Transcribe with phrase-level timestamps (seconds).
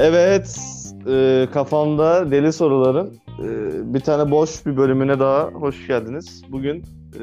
[0.00, 0.60] Evet,
[1.08, 6.42] e, kafamda deli soruların e, bir tane boş bir bölümüne daha hoş geldiniz.
[6.48, 6.84] Bugün
[7.14, 7.22] e,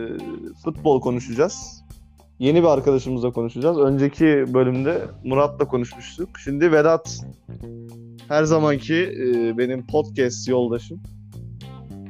[0.63, 1.83] futbol konuşacağız.
[2.39, 3.77] Yeni bir arkadaşımızla konuşacağız.
[3.77, 6.29] Önceki bölümde Murat'la konuşmuştuk.
[6.43, 7.25] Şimdi Vedat
[8.27, 11.03] her zamanki e, benim podcast yoldaşım.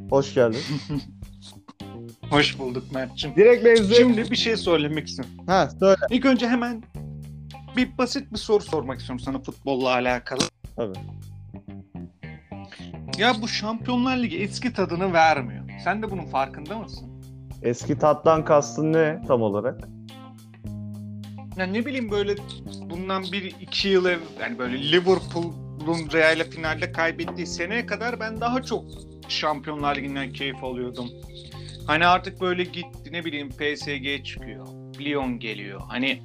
[0.10, 0.60] Hoş geldin.
[2.30, 3.36] Hoş bulduk Mert'cim.
[3.36, 4.00] Direkt benziyor.
[4.00, 5.34] Şimdi bir şey söylemek istiyorum.
[5.48, 6.00] Ha söyle.
[6.10, 6.84] İlk önce hemen
[7.78, 10.40] bir basit bir soru sormak istiyorum sana futbolla alakalı.
[10.76, 10.98] Tabii.
[13.18, 15.70] Ya bu Şampiyonlar Ligi eski tadını vermiyor.
[15.84, 17.22] Sen de bunun farkında mısın?
[17.62, 19.88] Eski tattan kastın ne tam olarak?
[21.58, 22.36] Ya ne bileyim böyle
[22.90, 28.62] bundan bir iki yıl ev yani böyle Liverpool'un Real'le finalde kaybettiği seneye kadar ben daha
[28.62, 28.86] çok
[29.28, 31.10] Şampiyonlar Ligi'nden keyif alıyordum.
[31.88, 34.68] Hani artık böyle gitti ne bileyim PSG çıkıyor.
[35.00, 35.82] Lyon geliyor.
[35.88, 36.22] Hani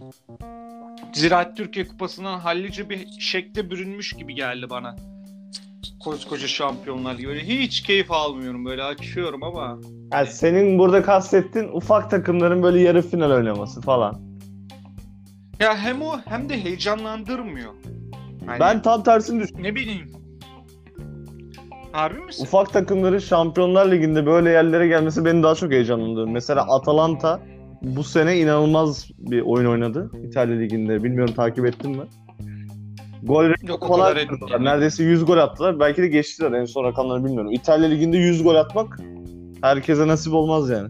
[1.13, 4.97] Ziraat Türkiye Kupası'ndan hallice bir şekle bürünmüş gibi geldi bana.
[6.01, 7.29] Koskoca Şampiyonlar Ligi.
[7.29, 9.79] Böyle hiç keyif almıyorum böyle açıyorum ama.
[10.13, 14.21] Yani senin burada kastettiğin ufak takımların böyle yarı final oynaması falan.
[15.61, 17.71] Ya hem o hem de heyecanlandırmıyor.
[18.47, 19.65] Hani Ben tam tersini düşünüyorum.
[19.71, 20.13] ne bileyim.
[21.93, 22.45] Harbi misin?
[22.45, 26.29] Ufak takımların Şampiyonlar Ligi'nde böyle yerlere gelmesi beni daha çok heyecanlandırıyor.
[26.29, 27.41] Mesela Atalanta
[27.83, 31.05] bu sene inanılmaz bir oyun oynadı İtalya Ligi'nde.
[31.05, 32.03] Bilmiyorum takip ettin mi?
[33.23, 34.65] Gol Yok falan etmiyor.
[34.65, 35.81] Neredeyse 100 gol attılar.
[35.81, 37.53] Belki de geçtiler en son rakamları bilmiyorum.
[37.53, 39.01] İtalya Ligi'nde 100 gol atmak
[39.63, 40.89] herkese nasip olmaz yani.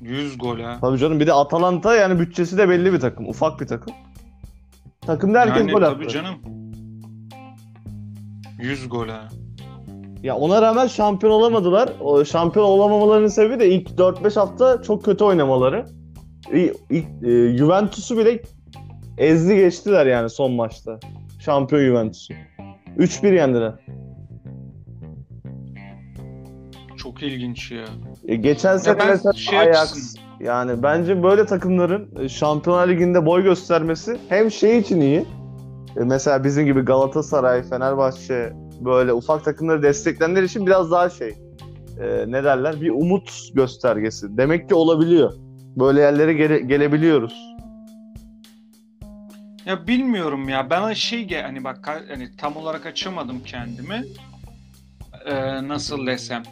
[0.00, 0.78] 100 gol ha.
[0.80, 3.28] Tabii canım bir de Atalanta yani bütçesi de belli bir takım.
[3.28, 3.94] Ufak bir takım.
[5.00, 5.94] Takımda herkes yani gol attı.
[5.94, 6.34] tabii canım.
[8.58, 9.28] 100 gol ha.
[10.22, 11.88] Ya ona rağmen şampiyon olamadılar.
[12.00, 15.86] O şampiyon olamamalarının sebebi de ilk 4-5 hafta çok kötü oynamaları.
[16.52, 18.42] İlk, ilk, e, Juventus'u bile
[19.18, 21.00] ezdi geçtiler yani son maçta.
[21.38, 22.34] Şampiyon Juventus'u.
[22.98, 23.72] 3-1 yendiler.
[26.96, 27.84] Çok ilginç ya.
[28.28, 33.42] E, geçen sene ben mesela şey Ajax yani bence böyle takımların e, Şampiyonlar Ligi'nde boy
[33.42, 35.24] göstermesi hem şey için iyi.
[35.96, 41.34] E, mesela bizim gibi Galatasaray, Fenerbahçe böyle ufak takımları destekleyenler için biraz daha şey
[42.00, 44.36] e, ne derler bir umut göstergesi.
[44.36, 45.32] Demek ki olabiliyor.
[45.76, 47.34] Böyle yerlere gele- gelebiliyoruz.
[49.66, 50.70] Ya bilmiyorum ya.
[50.70, 54.04] Bana şey hani bak hani tam olarak açamadım kendimi.
[55.26, 56.42] Ee, nasıl desem.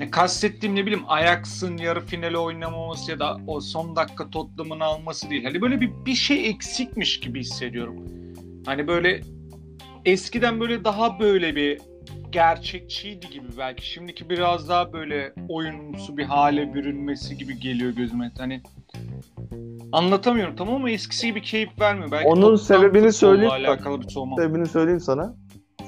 [0.00, 5.30] Ya kastettiğim ne bileyim Ajax'ın yarı finali oynamaması ya da o son dakika Tottenham'ın alması
[5.30, 5.44] değil.
[5.44, 7.96] Hani böyle bir bir şey eksikmiş gibi hissediyorum.
[8.66, 9.20] Hani böyle
[10.04, 11.80] eskiden böyle daha böyle bir
[12.32, 13.86] gerçekçiydi gibi belki.
[13.90, 18.32] Şimdiki biraz daha böyle oyunumsu bir hale bürünmesi gibi geliyor gözüme.
[18.38, 18.62] Hani
[19.92, 22.10] anlatamıyorum tamam ama eskisi gibi keyif vermiyor.
[22.12, 24.36] Belki Onun sebebini söyleyeyim alakalı bir soğuma.
[24.36, 25.34] Sebebini söyleyeyim sana.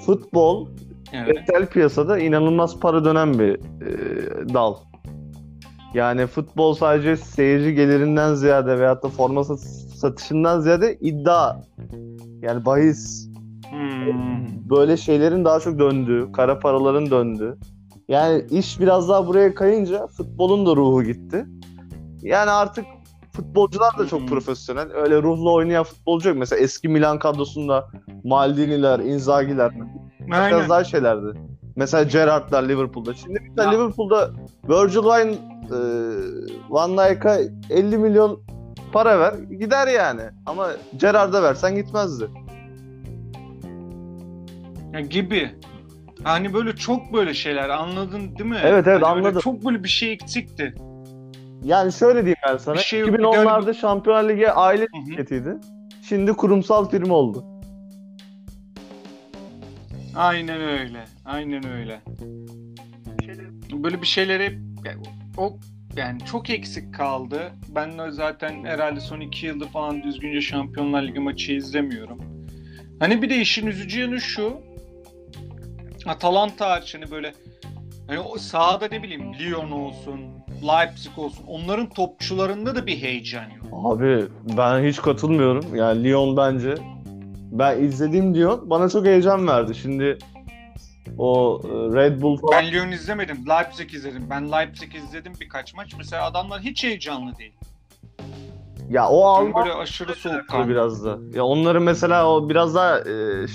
[0.07, 0.69] Futbol
[1.13, 1.37] Evet.
[1.37, 4.75] Retail piyasada inanılmaz para dönen bir e, dal.
[5.95, 9.61] Yani futbol sadece seyirci gelirinden ziyade veyahut da forma sat-
[9.97, 11.57] satışından ziyade iddia.
[12.43, 13.26] Yani bahis.
[14.13, 14.71] Hmm.
[14.71, 17.57] Böyle şeylerin daha çok döndüğü, kara paraların döndüğü.
[18.09, 21.47] Yani iş biraz daha buraya kayınca futbolun da ruhu gitti.
[22.23, 22.85] Yani artık
[23.33, 24.27] futbolcular da çok Hmm.
[24.27, 24.93] profesyonel.
[24.93, 26.39] Öyle ruhla oynayan futbolcu yok.
[26.39, 27.89] Mesela eski Milan kadrosunda
[28.25, 29.73] Maldini'ler, Inzaghi'ler
[30.21, 30.69] biraz Aynen.
[30.69, 31.39] daha şeylerdi.
[31.77, 33.15] Mesela Gerrard'lar Liverpool'da.
[33.15, 33.71] Şimdi mesela.
[33.71, 34.31] Liverpool'da
[34.69, 35.37] Virgil van, e,
[36.71, 37.39] Van Dijk'a
[37.71, 38.41] 50 milyon
[38.93, 40.23] para ver gider yani.
[40.47, 42.29] Ama Gerrard'a versen gitmezdi.
[44.93, 45.51] Ya gibi.
[46.25, 48.59] Hani böyle çok böyle şeyler anladın değil mi?
[48.63, 49.41] Evet, evet, Hani anladım.
[49.41, 50.75] Çok böyle bir şey eksikti.
[51.65, 52.75] Yani şöyle diyeyim ben sana.
[52.75, 53.11] Bir şey yok.
[53.11, 55.07] 2010'larda Şampiyonlar Ligi aile Hı hı.
[55.07, 55.57] şirketiydi.
[56.03, 57.45] Şimdi kurumsal firma oldu.
[60.17, 61.05] Aynen öyle.
[61.25, 62.01] Aynen öyle.
[63.73, 64.59] Böyle bir şeyler hep
[65.37, 65.59] o
[65.97, 67.53] yani çok eksik kaldı.
[67.75, 72.19] Ben de zaten herhalde son iki yıldır falan düzgünce Şampiyonlar Ligi maçı izlemiyorum.
[73.01, 74.66] Hani bir de işin üzücü yanı şu.
[76.09, 77.35] Atalanta hariç hani böyle
[78.07, 80.21] hani o sahada ne bileyim Lyon olsun,
[80.63, 83.67] Leipzig olsun onların topçularında da bir heyecan yok.
[83.73, 84.25] Abi
[84.59, 85.75] ben hiç katılmıyorum.
[85.77, 86.75] Yani Lyon bence
[87.53, 89.75] ben izlediğim Lyon bana çok heyecan verdi.
[89.75, 90.19] Şimdi
[91.19, 93.45] o e, Red Bull falan Ben Lyon izlemedim.
[93.49, 94.27] Leipzig izledim.
[94.31, 95.95] Ben Leipzig izledim birkaç maç.
[95.99, 97.53] Mesela adamlar hiç heyecanlı değil.
[98.91, 100.69] Ya o Yani Alman böyle aşırı soğukkanlı.
[100.69, 101.19] biraz da.
[101.35, 103.05] Ya onların mesela o biraz daha e,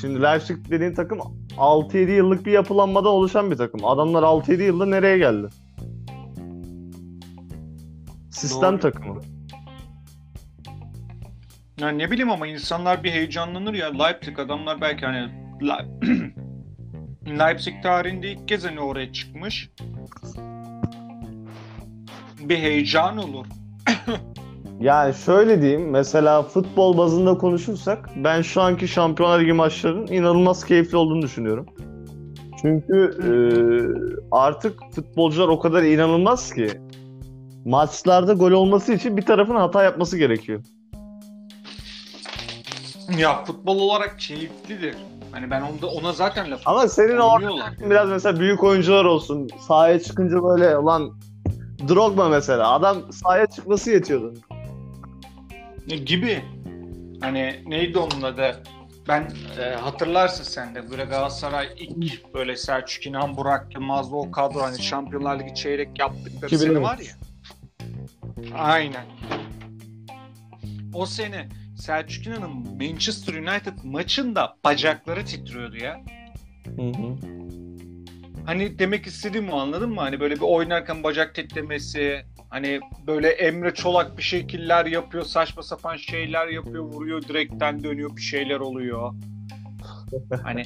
[0.01, 1.19] şimdi Leipzig dediğin takım
[1.57, 3.85] 6-7 yıllık bir yapılanmadan oluşan bir takım.
[3.85, 5.47] Adamlar 6-7 yılda nereye geldi?
[8.31, 8.79] Sistem Doğru.
[8.79, 9.21] takımı.
[11.79, 13.91] Ya ne bileyim ama insanlar bir heyecanlanır ya.
[14.03, 15.29] Leipzig adamlar belki hani
[15.67, 15.87] Le-
[17.39, 19.69] Leipzig tarihinde ilk kez hani oraya çıkmış.
[22.39, 23.45] Bir heyecan olur.
[24.81, 30.97] Yani şöyle diyeyim mesela futbol bazında konuşursak ben şu anki Şampiyonlar Ligi maçlarının inanılmaz keyifli
[30.97, 31.65] olduğunu düşünüyorum.
[32.61, 33.31] Çünkü e,
[34.31, 36.69] artık futbolcular o kadar inanılmaz ki
[37.65, 40.63] maçlarda gol olması için bir tarafın hata yapması gerekiyor.
[43.17, 44.95] Ya futbol olarak keyiflidir.
[45.31, 47.49] Hani ben onda ona zaten laf Ama senin orada
[47.89, 49.47] biraz mesela büyük oyuncular olsun.
[49.67, 51.11] Sahaya çıkınca böyle ulan
[51.89, 54.33] Drogba mesela adam sahaya çıkması yetiyordu.
[55.87, 56.43] Gibi.
[57.21, 58.63] Hani neydi onun adı?
[59.07, 64.61] Ben e, hatırlarsın sen de böyle Galatasaray ilk böyle Selçuk İnan, Burak Yılmaz'la o kadro
[64.61, 66.59] hani Şampiyonlar Ligi çeyrek yaptıkları 2013.
[66.59, 67.13] sene var ya.
[68.57, 69.05] Aynen.
[70.93, 76.01] O sene Selçuk İnan'ın Manchester United maçında bacakları titriyordu ya.
[76.75, 77.15] Hı hı.
[78.45, 80.01] Hani demek istediğimi anladın mı?
[80.01, 85.97] Hani böyle bir oynarken bacak titremesi, hani böyle Emre Çolak bir şekiller yapıyor, saçma sapan
[85.97, 89.13] şeyler yapıyor, vuruyor, direkten dönüyor, bir şeyler oluyor.
[90.43, 90.63] Hani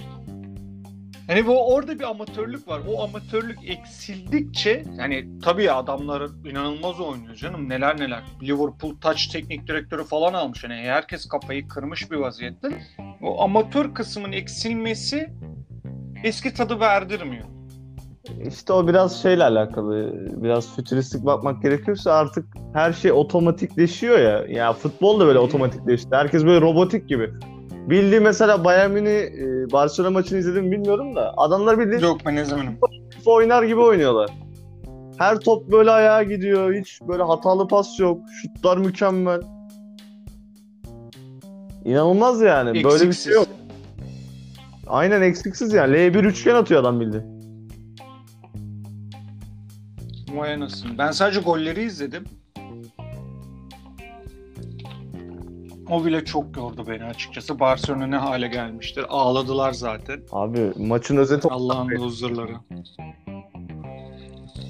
[1.27, 2.81] Hani bu orada bir amatörlük var.
[2.87, 7.69] O amatörlük eksildikçe hani tabii adamlar inanılmaz oynuyor canım.
[7.69, 8.23] Neler neler.
[8.43, 10.63] Liverpool touch teknik direktörü falan almış.
[10.63, 12.67] Hani herkes kafayı kırmış bir vaziyette.
[13.21, 15.29] O amatör kısmın eksilmesi
[16.23, 17.45] eski tadı verdirmiyor.
[18.47, 20.13] İşte o biraz şeyle alakalı.
[20.43, 24.45] Biraz fütüristik bakmak gerekirse artık her şey otomatikleşiyor ya.
[24.49, 26.09] Ya futbol da böyle otomatikleşti.
[26.11, 27.31] Herkes böyle robotik gibi.
[27.89, 32.79] Bildiğin mesela Bayern Münih e, Barcelona maçını izledim mi bilmiyorum da adamlar bildiğin Yok ben.
[33.09, 34.29] FIFA oynar gibi oynuyorlar.
[35.17, 36.73] Her top böyle ayağa gidiyor.
[36.73, 38.21] Hiç böyle hatalı pas yok.
[38.41, 39.41] Şutlar mükemmel.
[41.85, 42.83] İnanılmaz yani.
[42.83, 43.47] Böyle bir şey yok.
[44.87, 45.95] Aynen eksiksiz yani.
[45.95, 47.34] L1 üçgen atıyor adam bildi.
[50.35, 50.97] Vay anasını.
[50.97, 52.23] Ben sadece golleri izledim.
[55.89, 57.59] O bile çok yordu beni açıkçası.
[57.59, 59.05] Barcelona ne hale gelmiştir.
[59.09, 60.21] Ağladılar zaten.
[60.31, 62.55] Abi maçın özeti Allah'ın loserları.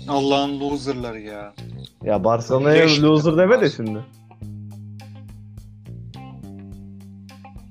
[0.07, 1.53] Allah'ın loserları ya.
[2.03, 3.99] Ya Barcelona'ya loser deme de şimdi.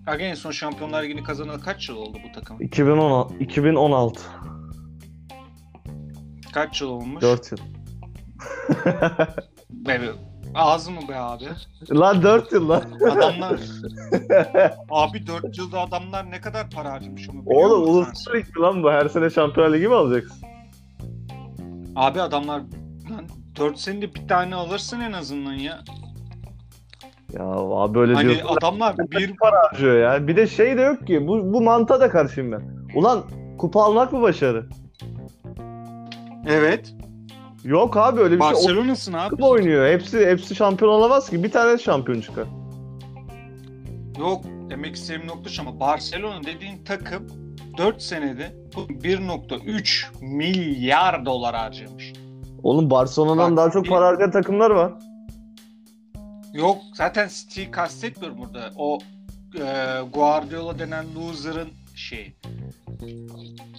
[0.06, 2.62] Aga en son Şampiyonlar Ligi'ni kazanalı kaç yıl oldu bu takım?
[2.62, 4.20] 2016, 2016.
[6.52, 7.22] Kaç yıl olmuş?
[7.22, 7.58] 4 yıl.
[9.70, 10.00] Be,
[10.54, 11.44] ağzı mı be abi?
[11.92, 12.82] lan 4 yıl lan.
[13.10, 13.60] Adamlar...
[14.90, 17.98] abi 4 yılda adamlar ne kadar para harcamış onu biliyor Oğlum musun sen?
[17.98, 18.90] uluslararası lig lan bu?
[18.90, 20.46] Her sene Şampiyonlar Ligi mi alacaksın?
[21.96, 22.58] Abi adamlar
[23.10, 23.24] lan
[23.58, 25.78] 4 senede bir tane alırsın en azından ya.
[27.32, 28.56] Ya abi böyle Hani diyorsun.
[28.56, 30.26] adamlar bir para harcıyor ya.
[30.28, 31.26] Bir de şey de yok ki.
[31.26, 32.62] Bu, bu mantığa da karşıyım ben.
[32.94, 33.24] Ulan
[33.58, 34.66] kupa almak mı başarı?
[36.46, 36.94] evet
[37.64, 38.50] Yok abi öyle bir şey.
[38.52, 39.44] Barcelona'sın abi.
[39.44, 39.88] oynuyor.
[39.92, 41.42] Hepsi hepsi şampiyon olamaz ki.
[41.44, 42.46] Bir tane şampiyon çıkar.
[44.18, 47.26] Yok demek istediğim nokta şu ama Barcelona dediğin takım
[47.78, 52.12] 4 senede bu 1.3 milyar dolar harcamış.
[52.62, 54.92] Oğlum Barcelona'dan Bak, daha çok bir- para harcayan takımlar var.
[56.54, 58.70] Yok zaten City'yi kastetmiyorum burada.
[58.76, 58.98] O
[59.58, 59.62] e,
[60.14, 62.36] Guardiola denen loser'ın şeyi.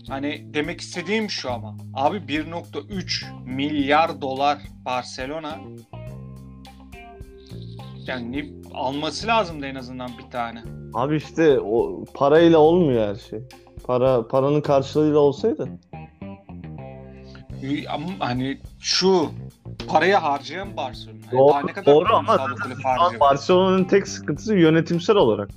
[0.08, 1.78] Hani demek istediğim şu ama.
[1.94, 5.60] Abi 1.3 milyar dolar Barcelona.
[8.08, 10.64] Yani alması lazımdı en azından bir tane.
[10.94, 13.40] Abi işte o parayla olmuyor her şey.
[13.84, 15.70] Para paranın karşılığıyla olsaydı.
[17.90, 19.32] Ama hani şu
[19.88, 21.18] parayı harcayan Barcelona.
[21.32, 22.48] Doğru, daha ne kadar doğru ama?
[23.20, 25.50] Barcelona'nın tek sıkıntısı yönetimsel olarak.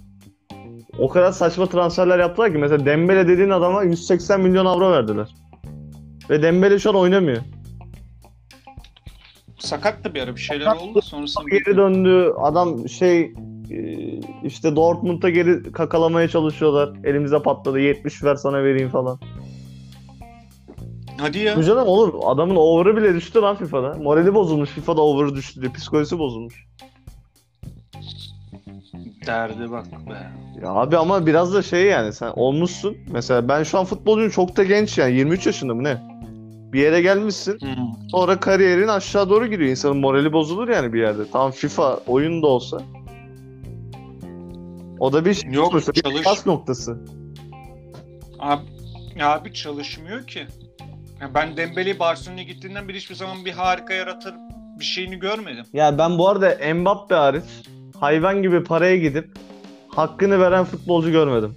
[0.99, 5.29] O kadar saçma transferler yaptılar ki mesela Dembele dediğin adama 180 milyon avro verdiler.
[6.31, 7.43] Ve Dembele şu an oynamıyor.
[9.59, 11.45] Sakattı bir ara bir şeyler oldu sonrasında.
[11.51, 12.33] Geri döndü.
[12.39, 13.21] Adam şey
[13.71, 13.81] e,
[14.45, 16.91] işte Dortmund'a geri kakalamaya çalışıyorlar.
[17.05, 17.81] Elimize patladı.
[17.81, 19.19] 70 ver sana vereyim falan.
[21.21, 21.63] Hadi ya.
[21.63, 22.15] Canım olur.
[22.27, 23.95] Adamın over'ı bile düştü lan FIFA'da.
[23.95, 24.71] Morali bozulmuş.
[24.71, 25.73] FIFA'da over'ı düştü diye.
[25.73, 26.67] Psikolojisi bozulmuş.
[29.29, 30.31] Derdi bak be.
[30.63, 32.97] Ya abi ama biraz da şey yani sen olmuşsun.
[33.11, 36.03] Mesela ben şu an futbolcuyum çok da genç yani 23 yaşında mı ne?
[36.73, 37.61] Bir yere gelmişsin.
[37.61, 38.09] Hmm.
[38.11, 39.71] Sonra kariyerin aşağı doğru gidiyor.
[39.71, 41.23] İnsanın morali bozulur yani bir yerde.
[41.33, 42.79] Tamam FIFA oyun da olsa.
[45.01, 45.51] O da bir şey.
[45.51, 46.23] Yok, bir çalış.
[46.23, 46.99] pas noktası.
[48.39, 48.63] Abi,
[49.23, 50.47] abi çalışmıyor ki.
[51.21, 54.35] Ya ben Dembele'yi Barcelona'ya gittiğinden beri hiçbir zaman bir harika yaratır
[54.81, 55.65] bir şeyini görmedim.
[55.73, 57.45] Ya ben bu arada Mbappe hariç
[58.01, 59.29] hayvan gibi paraya gidip
[59.89, 61.55] hakkını veren futbolcu görmedim.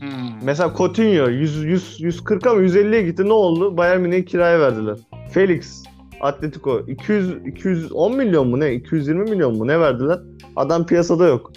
[0.00, 0.42] Hmm.
[0.42, 3.24] Mesela Coutinho 100 100 140 ama 150'ye gitti.
[3.24, 3.76] Ne oldu?
[3.76, 4.96] Bayern Münih'e kiraya verdiler.
[5.32, 5.82] Felix
[6.20, 8.74] Atletico 200 210 milyon mu ne?
[8.74, 10.18] 220 milyon mu ne verdiler?
[10.56, 11.52] Adam piyasada yok.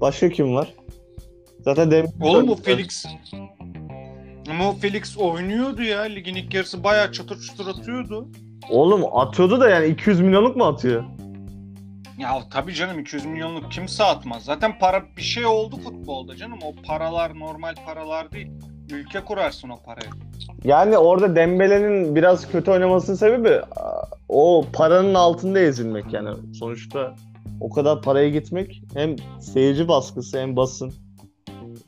[0.00, 0.74] Başka kim var?
[1.60, 3.06] Zaten Dem Oğlum bu Felix
[4.50, 6.00] ama o Felix oynuyordu ya.
[6.02, 8.28] Ligin ilk yarısı bayağı çatır çutur atıyordu.
[8.70, 11.04] Oğlum atıyordu da yani 200 milyonluk mu atıyor?
[12.22, 14.44] Ya tabii canım 200 milyonluk kimse atmaz.
[14.44, 16.58] Zaten para bir şey oldu futbolda canım.
[16.62, 18.50] O paralar normal paralar değil.
[18.90, 20.10] Ülke kurarsın o parayı.
[20.64, 23.60] Yani orada Dembele'nin biraz kötü oynamasının sebebi
[24.28, 26.54] o paranın altında ezilmek yani.
[26.54, 27.14] Sonuçta
[27.60, 30.92] o kadar paraya gitmek hem seyirci baskısı hem basın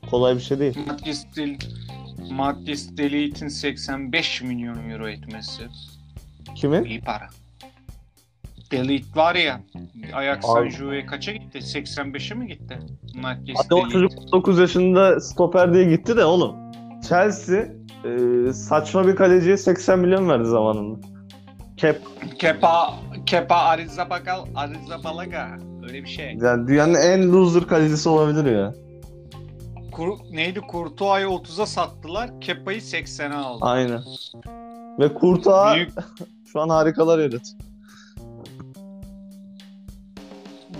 [0.09, 0.77] kolay bir şey değil.
[0.87, 1.57] Maddis Del
[2.31, 5.63] Maddis Delit'in 85 milyon euro etmesi.
[6.55, 6.83] Kimin?
[6.83, 7.27] İyi para.
[8.71, 9.61] Delit var ya.
[10.13, 10.43] Ajax Abi.
[10.43, 11.57] San Juve kaça gitti?
[11.57, 12.79] 85'e mi gitti?
[13.55, 16.55] Hadi o çocuk 9 yaşında stoper diye gitti de oğlum.
[17.07, 17.65] Chelsea
[18.05, 21.07] e, saçma bir kaleciye 80 milyon verdi zamanında.
[21.77, 22.01] Kep
[22.39, 22.93] Kepa
[23.25, 26.37] Kepa Arrizabalaga Arrizabalaga öyle bir şey.
[26.41, 28.73] yani dünyanın en loser kalecisi olabilir ya.
[29.91, 30.61] Kur, neydi?
[30.61, 32.41] Kurtuay'ı 30'a sattılar.
[32.41, 33.59] Kepa'yı 80'e aldı.
[33.61, 34.01] Aynen.
[34.99, 35.89] Ve Kurtağı Büyük
[36.51, 37.43] şu an harikalar yaratıyor.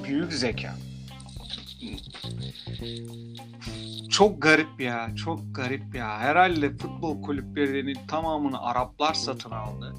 [0.08, 0.76] Büyük zeka.
[4.10, 5.10] Çok garip ya.
[5.16, 6.20] Çok garip ya.
[6.20, 9.96] Herhalde futbol kulüplerinin tamamını Araplar satın aldı.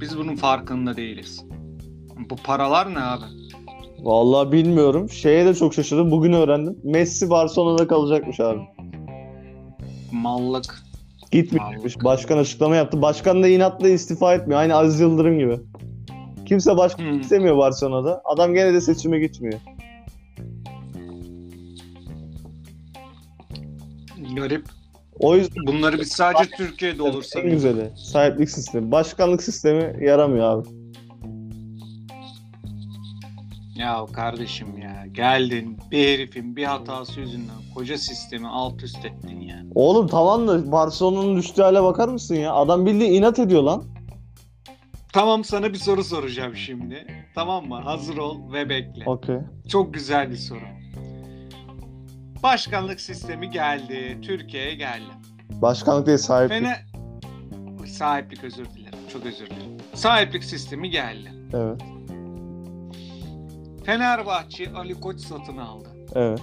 [0.00, 1.44] Biz bunun farkında değiliz.
[2.30, 3.24] Bu paralar ne abi?
[3.98, 5.10] Vallahi bilmiyorum.
[5.10, 6.10] Şeye de çok şaşırdım.
[6.10, 6.78] Bugün öğrendim.
[6.84, 8.60] Messi Barcelona'da kalacakmış abi.
[10.12, 10.82] Mallık.
[11.60, 12.04] Vallahi.
[12.04, 13.02] Başkan açıklama yaptı.
[13.02, 14.60] Başkan da inatla istifa etmiyor.
[14.60, 15.60] Aynı Aziz Yıldırım gibi.
[16.46, 17.20] Kimse başkan Hmm.
[17.20, 18.22] istemiyor Barcelona'da.
[18.24, 19.60] Adam gene de seçime gitmiyor.
[24.36, 24.66] Garip.
[25.18, 27.90] O yüzden Bunları biz sadece Türkiye'de olursa en güzeli.
[27.96, 28.92] Sahiplik sistemi.
[28.92, 30.68] Başkanlık sistemi yaramıyor abi.
[33.76, 39.62] Ya kardeşim ya geldin bir herifin bir hatası yüzünden koca sistemi alt üst ettin ya.
[39.74, 42.52] Oğlum tamam da Barcelona'nın düştüğü hale bakar mısın ya?
[42.54, 43.84] Adam bildiğin inat ediyor lan.
[45.16, 47.06] Tamam sana bir soru soracağım şimdi.
[47.34, 47.80] Tamam mı?
[47.80, 49.04] Hazır ol ve bekle.
[49.06, 49.36] Okey.
[49.68, 50.60] Çok güzel bir soru.
[52.42, 54.18] Başkanlık sistemi geldi.
[54.22, 55.10] Türkiye'ye geldi.
[55.50, 56.58] Başkanlık değil sahiplik.
[56.58, 56.76] Fene...
[57.86, 58.98] Sahiplik özür dilerim.
[59.12, 59.76] Çok özür dilerim.
[59.94, 61.32] Sahiplik sistemi geldi.
[61.54, 61.80] Evet.
[63.84, 65.88] Fenerbahçe Ali Koç satın aldı.
[66.14, 66.42] Evet.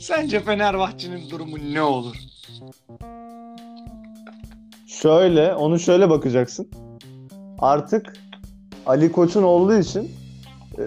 [0.00, 2.16] Sence Fenerbahçe'nin durumu ne olur?
[4.86, 6.70] Şöyle, onu şöyle bakacaksın.
[7.58, 8.12] Artık
[8.86, 10.10] Ali Koç'un olduğu için
[10.78, 10.84] e,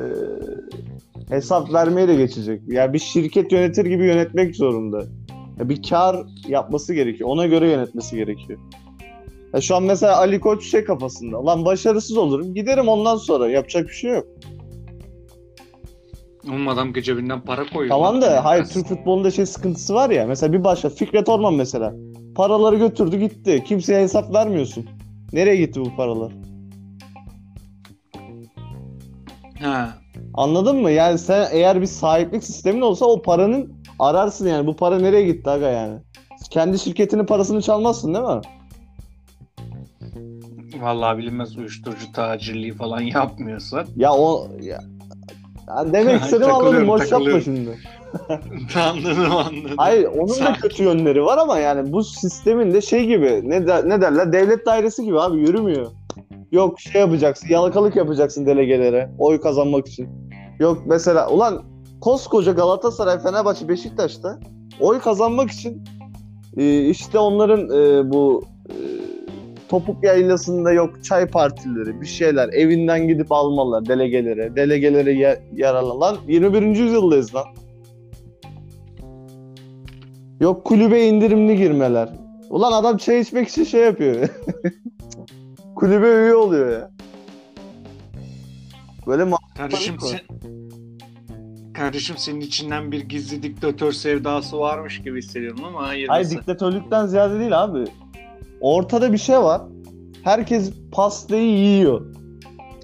[1.29, 2.62] hesap vermeye de geçecek.
[2.68, 5.03] Yani bir şirket yönetir gibi yönetmek zorunda.
[5.60, 7.29] Ya bir kar yapması gerekiyor.
[7.29, 8.60] Ona göre yönetmesi gerekiyor.
[9.53, 11.46] Ya şu an mesela Ali Koç şey kafasında.
[11.46, 12.53] Lan başarısız olurum.
[12.53, 13.50] Giderim ondan sonra.
[13.50, 14.27] Yapacak bir şey yok.
[16.48, 17.96] Oğlum adam cebinden para koyuyor.
[17.96, 20.27] Tamam da hayır Türk futbolunda şey sıkıntısı var ya.
[20.27, 21.94] Mesela bir başka Fikret Orman mesela.
[22.39, 23.63] Paraları götürdü gitti.
[23.65, 24.86] Kimseye hesap vermiyorsun.
[25.34, 26.31] Nereye gitti bu paralar?
[29.62, 29.89] Ha.
[30.34, 30.91] Anladın mı?
[30.91, 34.67] Yani sen eğer bir sahiplik sistemin olsa o paranın ararsın yani.
[34.67, 36.00] Bu para nereye gitti aga yani?
[36.50, 38.41] Kendi şirketinin parasını çalmazsın değil mi?
[40.81, 43.86] Vallahi bilinmez uyuşturucu tacirliği falan yapmıyorsa.
[43.96, 44.79] Ya o ya,
[45.67, 46.88] Ya demek istedim anladım.
[46.88, 47.77] Boş yapma şimdi.
[48.75, 49.71] anladım anladım.
[49.77, 53.67] Hayır onun da Sen- kötü yönleri var ama yani bu sistemin de şey gibi ne,
[53.67, 55.87] der- ne derler devlet dairesi gibi abi yürümüyor.
[56.51, 60.07] Yok şey yapacaksın yalakalık yapacaksın delegelere oy kazanmak için.
[60.59, 61.63] Yok mesela ulan
[62.01, 64.39] koskoca Galatasaray, Fenerbahçe, Beşiktaş'ta
[64.79, 65.83] oy kazanmak için
[66.57, 68.75] e, işte onların e, bu e,
[69.69, 76.17] topuk yaylasında yok çay partileri bir şeyler evinden gidip almalar delegelere delegelere ya- yararlan lan
[76.27, 76.61] 21.
[76.61, 77.45] yüzyıldayız lan.
[80.39, 82.10] Yok kulübe indirimli girmeler.
[82.50, 84.29] Ulan adam çay içmek için şey yapıyor.
[85.75, 86.91] kulübe üye oluyor ya.
[89.08, 90.19] Böyle ma- Kardeşim sen...
[91.74, 96.12] Kardeşim senin içinden bir gizli diktatör sevdası varmış gibi hissediyorum ama hayırlısı.
[96.12, 97.86] Hayır diktatörlükten ziyade değil abi.
[98.62, 99.62] Ortada bir şey var.
[100.24, 102.15] Herkes pastayı yiyor.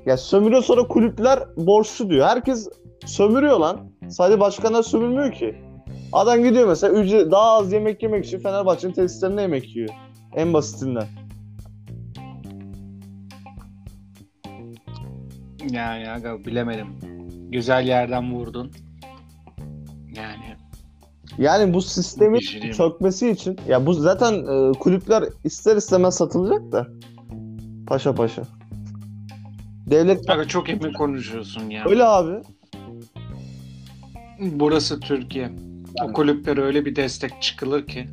[0.06, 2.28] Ya sömürüyor sonra kulüpler borçlu diyor.
[2.28, 2.70] Herkes
[3.06, 3.80] sömürüyor lan.
[4.10, 5.56] Sadece başkanlar sömürmüyor ki.
[6.12, 9.90] Adam gidiyor mesela ücret, daha az yemek yemek için Fenerbahçe'nin tesislerinde yemek yiyor.
[10.36, 11.08] En basitinden.
[15.72, 16.88] Yani aga bilemedim.
[17.52, 18.72] Güzel yerden vurdun.
[20.16, 20.56] Yani
[21.38, 22.74] Yani bu sistemin Düşüreyim.
[22.74, 26.88] çökmesi için ya bu zaten e, kulüpler ister istemez satılacak da
[27.88, 28.44] paşa paşa.
[29.90, 31.86] Devlet Aga çok emin konuşuyorsun ya.
[31.88, 32.42] öyle abi.
[34.40, 35.52] Burası Türkiye.
[36.04, 38.10] O kulüplere öyle bir destek çıkılır ki.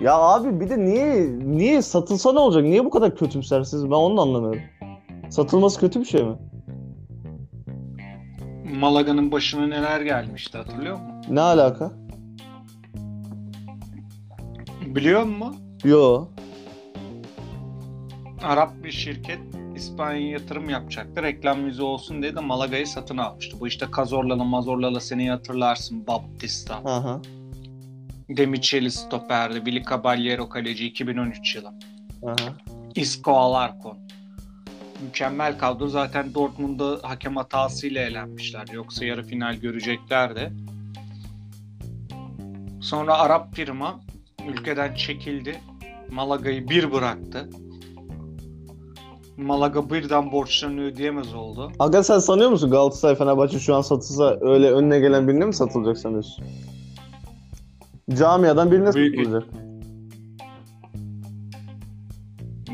[0.00, 2.62] Ya abi bir de niye niye satılsa ne olacak?
[2.62, 3.84] Niye bu kadar kötümsersiniz?
[3.84, 4.60] Ben onu da anlamıyorum.
[5.30, 6.36] Satılması kötü bir şey mi?
[8.80, 11.34] Malaga'nın başına neler gelmişti hatırlıyor musun?
[11.34, 11.92] Ne alaka?
[14.86, 15.56] Biliyor musun?
[15.84, 16.26] Yo.
[18.42, 19.38] Arap bir şirket
[19.76, 21.22] İspanya'ya yatırım yapacaktı.
[21.22, 23.56] Reklam yüzü olsun diye de Malaga'yı satın almıştı.
[23.60, 26.06] Bu işte Cazorla'lı Mazorla'lı seni hatırlarsın.
[26.06, 26.74] Baptista.
[26.74, 27.20] Aha.
[28.28, 29.66] Demicheli stoperdi.
[29.66, 31.72] Billy Caballero kaleci 2013 yılı.
[32.26, 32.56] Aha.
[32.94, 33.98] Isco Alarcon.
[35.02, 35.88] Mükemmel kadro.
[35.88, 38.68] Zaten Dortmund'da hakem hatasıyla elenmişler.
[38.72, 40.52] Yoksa yarı final göreceklerdi.
[42.80, 44.00] Sonra Arap firma
[44.48, 45.60] ülkeden çekildi.
[46.10, 47.48] Malaga'yı bir bıraktı.
[49.36, 51.72] Malaga birden borçlarını ödeyemez oldu.
[51.78, 55.98] Aga sen sanıyor musun Galatasaray Fenerbahçe şu an satılsa öyle önüne gelen birine mi satılacak
[55.98, 56.44] sanıyorsun?
[58.18, 59.48] Camiadan birine Büyük- satılacak.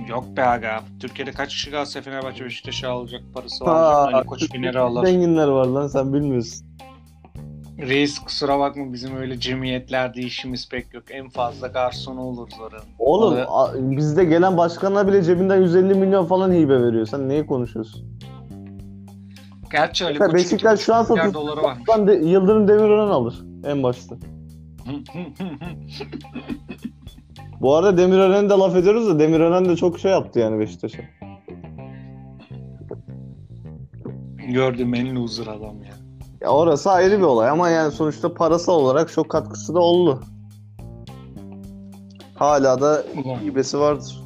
[0.09, 0.81] Yok be aga.
[1.01, 3.75] Türkiye'de kaç kişi Galatasaray Fenerbahçe Beşiktaş'ı alacak parası var.
[3.75, 5.07] Ha, Ali Koç Biner'i alır.
[5.07, 6.68] Zenginler var lan sen bilmiyorsun.
[7.79, 11.05] Reis kusura bakma bizim öyle cemiyetlerde işimiz pek yok.
[11.11, 12.85] En fazla garson oluruz oranın.
[12.99, 17.07] Oğlum a- bizde gelen başkanlar bile cebinden 150 milyon falan hibe veriyor.
[17.07, 18.19] Sen neyi konuşuyorsun?
[19.73, 21.25] Gerçi Ali Mesela Beşiktaş şu an 2,5 milyar
[21.77, 24.17] satılsa de, Yıldırım Demirören alır en başta.
[27.61, 31.03] Bu arada Demirören'e de laf ediyoruz da Demirören de çok şey yaptı yani Beşiktaş'a.
[34.49, 35.98] Gördüm en loser adam ya.
[36.41, 40.21] Ya orası ayrı bir olay ama yani sonuçta parasal olarak çok katkısı da oldu.
[42.35, 43.05] Hala da
[43.45, 44.23] hibesi vardır.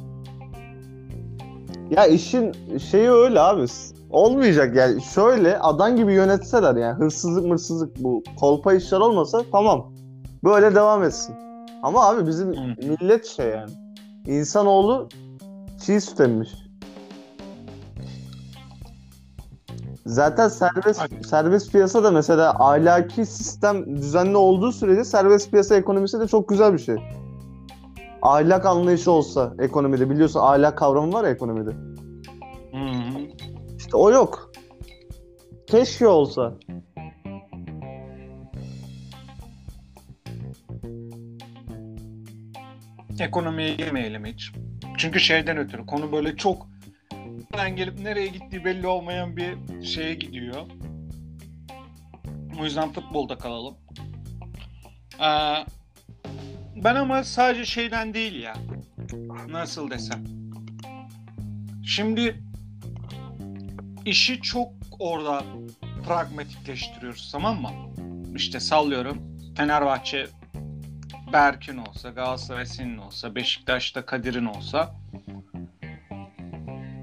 [1.89, 3.65] Ya işin şeyi öyle abi.
[4.09, 5.01] Olmayacak yani.
[5.01, 9.93] Şöyle adam gibi yönetseler yani hırsızlık mırsızlık bu kolpa işler olmasa tamam.
[10.43, 11.35] Böyle devam etsin.
[11.83, 13.71] Ama abi bizim millet şey yani.
[14.27, 15.09] İnsanoğlu
[15.85, 16.62] çiğ süt emmiş.
[20.05, 21.27] Zaten serbest Hadi.
[21.27, 26.73] serbest piyasa da mesela ahlaki sistem düzenli olduğu sürece serbest piyasa ekonomisi de çok güzel
[26.73, 26.95] bir şey.
[28.21, 31.71] Ahlak anlayışı olsa ekonomide biliyorsun ahlak kavramı var ya ekonomide.
[32.71, 32.77] Hı.
[33.77, 34.51] İşte o yok.
[35.67, 36.53] Keşke olsa.
[43.19, 44.51] Ekonomiye girmeyelim hiç.
[44.97, 46.72] Çünkü şeyden ötürü konu böyle çok
[47.57, 50.61] ben gelip nereye gittiği belli olmayan bir şeye gidiyor.
[52.59, 53.75] O yüzden futbolda kalalım.
[55.19, 55.65] Ee,
[56.75, 58.53] ben ama sadece şeyden değil ya.
[59.49, 60.23] Nasıl desem.
[61.85, 62.43] Şimdi
[64.05, 65.43] işi çok orada
[66.07, 67.71] pragmatikleştiriyoruz tamam mı?
[68.35, 69.37] İşte sallıyorum.
[69.57, 70.27] Fenerbahçe
[71.33, 74.95] Berk'in olsa, Galatasaray senin olsa, Beşiktaş'ta Kadir'in olsa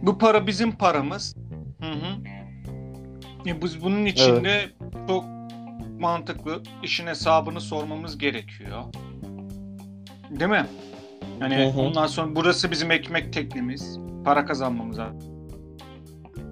[0.02, 1.36] bu para bizim paramız.
[1.80, 2.20] Hı hı.
[3.46, 4.60] E biz bunun içinde
[5.08, 5.24] çok
[6.00, 8.82] mantıklı işin hesabını sormamız gerekiyor.
[10.30, 10.66] Değil mi?
[11.40, 11.80] Hani Hı hı.
[11.80, 13.98] ondan sonra burası bizim ekmek teknemiz.
[14.24, 15.12] Para kazanmamıza.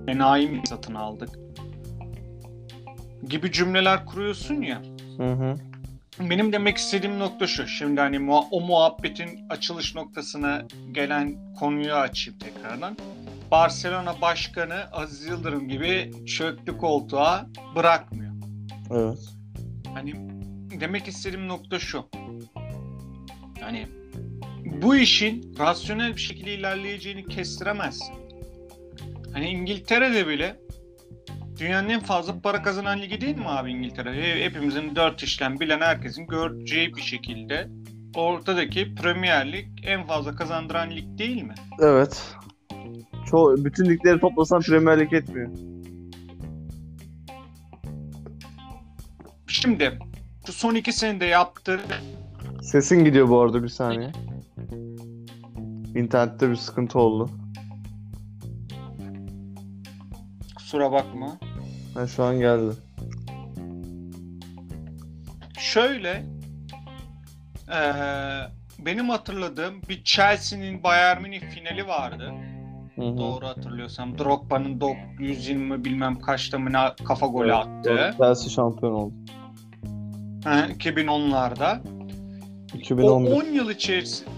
[0.08, 1.28] Enayi mi satın aldık?
[3.28, 4.82] Gibi cümleler kuruyorsun ya.
[5.16, 5.54] Hı hı.
[6.20, 7.66] Benim demek istediğim nokta şu.
[7.66, 12.96] Şimdi hani muha- o muhabbetin açılış noktasına gelen konuyu açayım tekrardan.
[13.50, 18.32] Barcelona başkanı Aziz Yıldırım gibi çöktü koltuğa bırakmıyor.
[18.90, 19.18] Evet.
[19.94, 20.12] Hani
[20.80, 22.08] demek istediğim nokta şu.
[23.60, 23.86] Hani
[24.82, 28.14] bu işin rasyonel bir şekilde ilerleyeceğini kestiremezsin.
[29.32, 30.56] Hani İngiltere'de bile
[31.58, 34.12] dünyanın en fazla para kazanan ligi değil mi abi İngiltere?
[34.14, 37.68] He- Hepimizin dört işlem bilen herkesin göreceği bir şekilde
[38.14, 41.54] ortadaki Premier Lig en fazla kazandıran lig değil mi?
[41.80, 42.34] Evet.
[43.30, 45.50] Çoğu, bütün ligleri toplasan Premier Lig etmiyor.
[49.46, 49.98] Şimdi
[50.46, 51.80] şu son iki senede yaptığı
[52.62, 54.12] Sesin gidiyor bu arada bir saniye.
[55.94, 57.30] İnternette bir sıkıntı oldu.
[60.68, 61.38] kusura bakma.
[61.94, 62.74] Ha, şu an geldi.
[65.58, 66.24] Şöyle
[67.68, 72.32] eee, benim hatırladığım bir Chelsea'nin Bayern Münih finali vardı.
[72.98, 73.16] Hı hı.
[73.16, 74.18] Doğru hatırlıyorsam.
[74.18, 76.70] Drogba'nın dok- 120 bilmem kaçta mı
[77.04, 78.14] kafa golü attı.
[78.16, 79.14] Chelsea şampiyon oldu.
[80.44, 81.78] Ha, 2010'larda.
[82.74, 83.30] O 2011.
[83.30, 84.30] 10 yıl içerisinde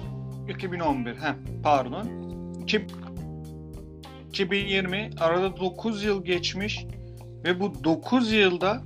[0.49, 2.07] 2011 he, pardon.
[2.63, 2.87] İki-
[4.29, 6.87] 2020 arada 9 yıl geçmiş
[7.45, 8.83] ve bu 9 yılda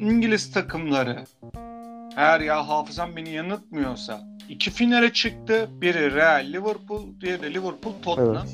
[0.00, 1.24] İngiliz takımları
[2.18, 5.68] eğer ya hafızam beni yanıltmıyorsa iki finale çıktı.
[5.70, 8.46] Biri Real Liverpool, diğeri de Liverpool Tottenham.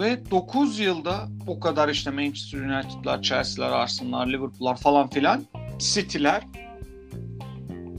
[0.00, 5.44] Ve 9 yılda o kadar işte Manchester United'lar, Chelsea'ler, Arsenal'lar, Liverpool'lar falan filan
[5.78, 6.42] City'ler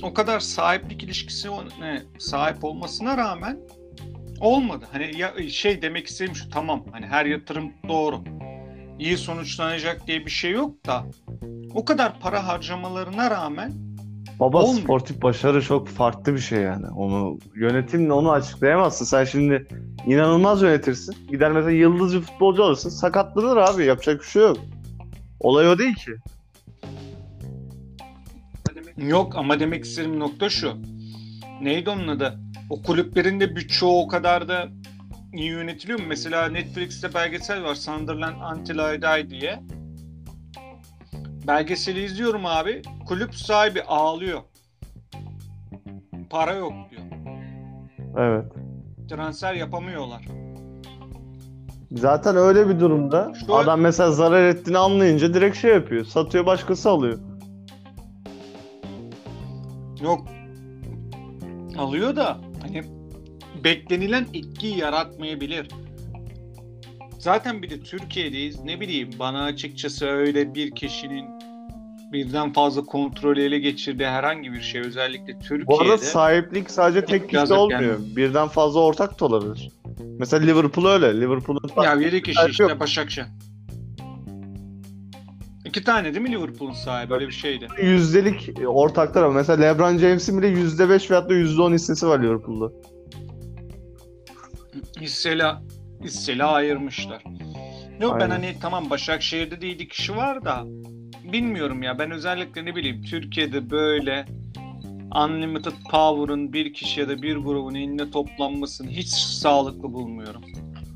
[0.04, 3.60] o kadar sahiplik ilişkisi ne, sahip olmasına rağmen
[4.39, 4.86] olmadı.
[4.91, 8.24] Hani ya şey demek istediğim şu tamam hani her yatırım doğru.
[9.00, 11.06] iyi sonuçlanacak diye bir şey yok da
[11.73, 13.73] o kadar para harcamalarına rağmen
[14.39, 14.83] Baba Olmuyor.
[14.83, 16.88] sportif başarı çok farklı bir şey yani.
[16.88, 19.05] Onu yönetimle onu açıklayamazsın.
[19.05, 19.67] Sen şimdi
[20.07, 21.15] inanılmaz yönetirsin.
[21.31, 22.89] Gider mesela yıldızcı futbolcu alırsın.
[22.89, 23.86] Sakatlanır abi.
[23.86, 24.57] Yapacak bir şey yok.
[25.39, 26.12] Olay o değil ki.
[28.97, 30.73] Yok ama demek istediğim nokta şu.
[31.62, 32.39] Neydi onun adı?
[32.69, 34.67] O kulüplerin de bütçe o kadar da
[35.33, 36.05] iyi yönetiliyor mu?
[36.07, 37.75] Mesela Netflix'te belgesel var.
[37.75, 39.59] Sunderland Until I Die diye.
[41.47, 42.82] Belgeseli izliyorum abi.
[43.08, 44.41] Kulüp sahibi ağlıyor.
[46.29, 47.01] Para yok diyor.
[48.17, 48.45] Evet.
[49.10, 50.21] Transfer yapamıyorlar.
[51.91, 56.06] Zaten öyle bir durumda Şu- adam mesela zarar ettiğini anlayınca direkt şey yapıyor.
[56.06, 57.19] Satıyor başkası alıyor.
[60.01, 60.27] Yok.
[61.77, 62.84] Alıyor da hani
[63.63, 65.67] beklenilen etkiyi yaratmayabilir.
[67.23, 68.59] Zaten bir de Türkiye'deyiz.
[68.63, 71.25] Ne bileyim bana açıkçası öyle bir kişinin
[72.13, 75.67] birden fazla kontrolü ele geçirdiği herhangi bir şey özellikle Türkiye'de.
[75.67, 77.99] Bu arada sahiplik sadece tek kişi Yazık olmuyor.
[78.15, 79.71] Birden fazla ortak da olabilir.
[80.19, 81.21] Mesela Liverpool öyle.
[81.21, 82.79] Liverpool'un ya bir kişi sahibi işte yok.
[82.79, 83.27] Başakşehir.
[85.65, 87.13] İki tane değil mi Liverpool'un sahibi?
[87.13, 87.67] Öyle bir şeydi.
[87.81, 92.23] yüzdelik ortaklar ama mesela LeBron James'in bile yüzde beş veyahut da yüzde on hissesi var
[92.23, 92.71] Liverpool'da.
[95.01, 95.43] hisseli,
[96.04, 97.24] hisseli ayırmışlar.
[98.02, 98.30] Yok ben Aynen.
[98.30, 100.63] hani tamam Başakşehir'de de 7 kişi var da
[101.34, 104.26] bilmiyorum ya ben özellikle ne bileyim Türkiye'de böyle
[105.16, 110.42] Unlimited Power'ın bir kişi ya da bir grubun elinde toplanmasını hiç sağlıklı bulmuyorum.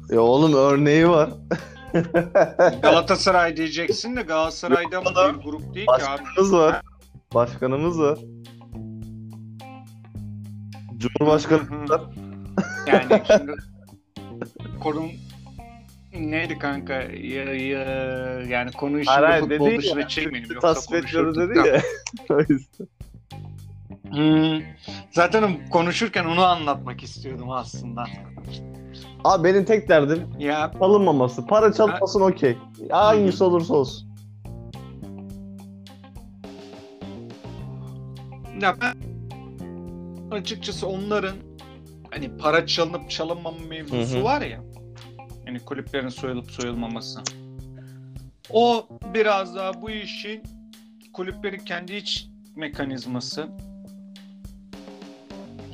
[0.09, 1.29] Ya oğlum örneği var.
[2.81, 6.21] Galatasaray diyeceksin de Galatasaray'da mı bir grup değil ki abi.
[6.23, 6.81] Başkanımız var.
[7.33, 8.19] Başkanımız var.
[10.97, 12.01] Cumhurbaşkanımız var.
[12.87, 13.51] Yani şimdi
[14.79, 15.11] konum
[16.13, 16.93] neydi kanka?
[16.93, 17.83] Ya, ya,
[18.49, 20.53] yani konuyu şimdi Hayır, futbol dedi ya, dışına çekmeyelim.
[20.53, 21.81] Yoksa Tasvip ediyoruz dedi ya.
[22.49, 22.87] Yüzden.
[24.11, 24.61] Hmm.
[25.11, 28.05] Zaten konuşurken onu anlatmak istiyordum aslında.
[29.23, 31.47] Abi benim tek derdim Ya çalınmaması.
[31.47, 32.57] Para çalınmasın okey.
[32.91, 34.07] Hangisi olursa olsun.
[38.61, 38.95] Ya ben
[40.31, 41.35] açıkçası onların
[42.17, 44.23] hani para çalınıp çalınmama mevzusu Hı hı.
[44.23, 44.63] var ya.
[45.45, 47.21] Hani kulüplerin soyulup soyulmaması.
[48.49, 50.43] O biraz daha bu işin
[51.13, 53.47] kulüplerin kendi iç mekanizması.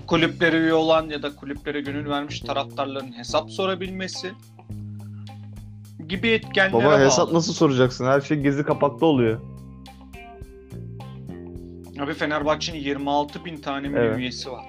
[0.08, 4.32] Kulüplere üye olan ya da kulüplere gönül vermiş taraftarların hesap sorabilmesi
[6.08, 7.06] gibi etkenlere Baba bağlı.
[7.06, 8.06] hesap nasıl soracaksın?
[8.06, 9.42] Her şey gizli kapaklı oluyor.
[12.00, 14.18] Abi Fenerbahçe'nin 26 bin tane Evet.
[14.18, 14.66] üyesi var.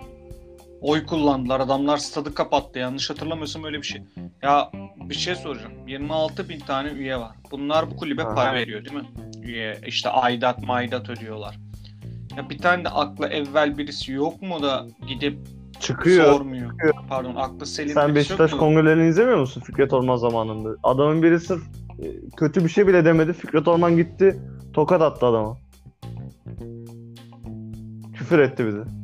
[0.84, 1.60] Oy kullandılar.
[1.60, 2.78] Adamlar stadı kapattı.
[2.78, 4.02] Yanlış hatırlamıyorsam öyle bir şey.
[4.42, 4.70] Ya
[5.08, 5.72] bir şey soracağım.
[5.86, 7.30] 26 bin tane üye var.
[7.50, 8.34] Bunlar bu kulübe Aha.
[8.34, 9.04] para veriyor değil mi?
[9.42, 11.58] Üye işte aidat maydat ödüyorlar.
[12.36, 15.38] Ya bir tane de akla evvel birisi yok mu da gidip
[15.80, 16.24] Çıkıyor.
[16.24, 16.70] sormuyor.
[17.08, 20.76] Pardon aklı selim Sen Beşiktaş kongrelerini izlemiyor musun Fikret Orman zamanında?
[20.82, 21.62] Adamın biri sırf
[22.02, 23.32] e, kötü bir şey bile demedi.
[23.32, 24.40] Fikret Orman gitti
[24.72, 25.56] tokat attı adama.
[28.14, 29.03] Küfür etti bize.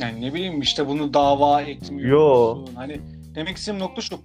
[0.00, 2.08] Yani ne bileyim işte bunu dava etmiyor.
[2.08, 2.64] Yo.
[2.74, 3.00] Hani
[3.34, 4.20] demek istediğim nokta şu.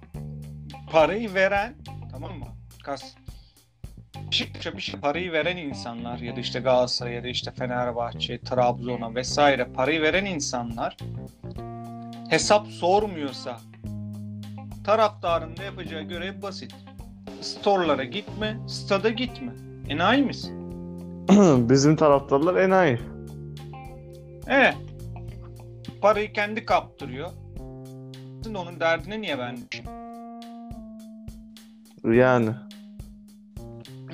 [0.90, 1.74] Parayı veren
[2.12, 2.46] tamam mı?
[2.82, 3.14] Kas
[4.30, 9.14] Beşiktaş'a bir şey parayı veren insanlar ya da işte Galatasaray ya da işte Fenerbahçe, Trabzon'a
[9.14, 10.96] vesaire parayı veren insanlar
[12.30, 13.60] hesap sormuyorsa
[14.84, 16.74] taraftarın da yapacağı görev basit.
[17.40, 19.52] Store'lara gitme, stada gitme.
[19.88, 20.56] Enayi misin?
[21.70, 22.98] Bizim taraftarlar enayi.
[24.46, 24.76] Evet.
[26.06, 27.30] Parayı kendi kaptırıyor.
[28.44, 29.84] Şimdi onun derdine niye vermişim?
[32.04, 32.50] Yani.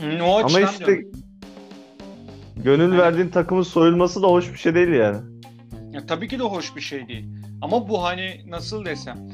[0.01, 1.13] Hmm, O Ama işte diyorum.
[2.57, 3.01] gönül Evet.
[3.01, 5.21] verdiğin takımın soyulması da hoş bir şey değil yani.
[5.91, 7.27] Ya tabii ki de hoş bir şey değil.
[7.63, 9.29] Ama bu hani nasıl desem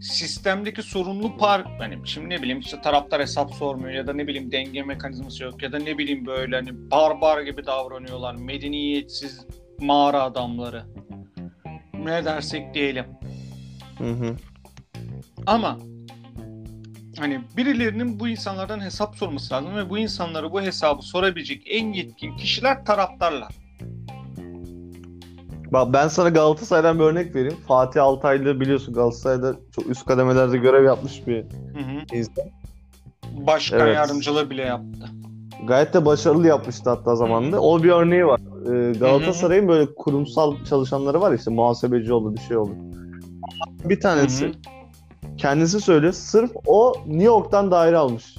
[0.00, 4.52] sistemdeki sorunlu par hani şimdi ne bileyim işte taraftar hesap sormuyor ya da ne bileyim
[4.52, 8.34] denge mekanizması yok ya da ne bileyim böyle hani barbar gibi davranıyorlar.
[8.34, 9.46] Medeniyetsiz
[9.80, 10.82] mağara adamları.
[12.04, 13.04] Ne dersek diyelim.
[13.98, 14.36] Hı hı.
[15.46, 15.78] Ama
[17.18, 22.36] hani birilerinin bu insanlardan hesap sorması lazım ve bu insanlara bu hesabı sorabilecek en yetkin
[22.36, 23.52] kişiler taraftarlar.
[25.72, 27.56] Bak ben sana Galatasaray'dan bir örnek vereyim.
[27.68, 32.16] Fatih Altaylı biliyorsun Galatasaray'da çok üst kademelerde görev yapmış bir Hı hı.
[32.16, 32.44] insan.
[33.46, 33.96] Başkan Evet.
[33.96, 35.06] yardımcılığı bile yaptı.
[35.66, 37.60] Gayet de başarılı yapmıştı hatta zamanında.
[37.60, 38.40] O bir örneği var.
[38.66, 42.74] Ee, Galatasaray'ın böyle kurumsal çalışanları var işte muhasebeci olur bir şey olur.
[43.84, 45.36] Bir tanesi Hı hı.
[45.36, 46.12] kendisi söylüyor.
[46.12, 48.36] Sırf o New York'tan daire almış.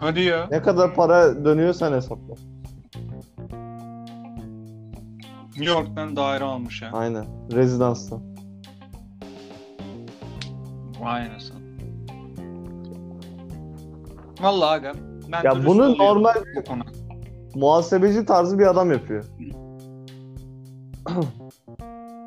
[0.00, 0.48] Hadi ya.
[0.50, 2.34] Ne kadar para dönüyor sen hesapla.
[5.56, 6.90] New York'tan daire almış ha.
[6.92, 7.26] Aynen.
[7.52, 8.20] Rezidanstan.
[11.00, 11.58] Vay anasını.
[14.40, 14.92] Vallahi aga.
[15.32, 16.82] Ben Ya bunu normal bu konu.
[17.54, 19.24] muhasebeci tarzı bir adam yapıyor.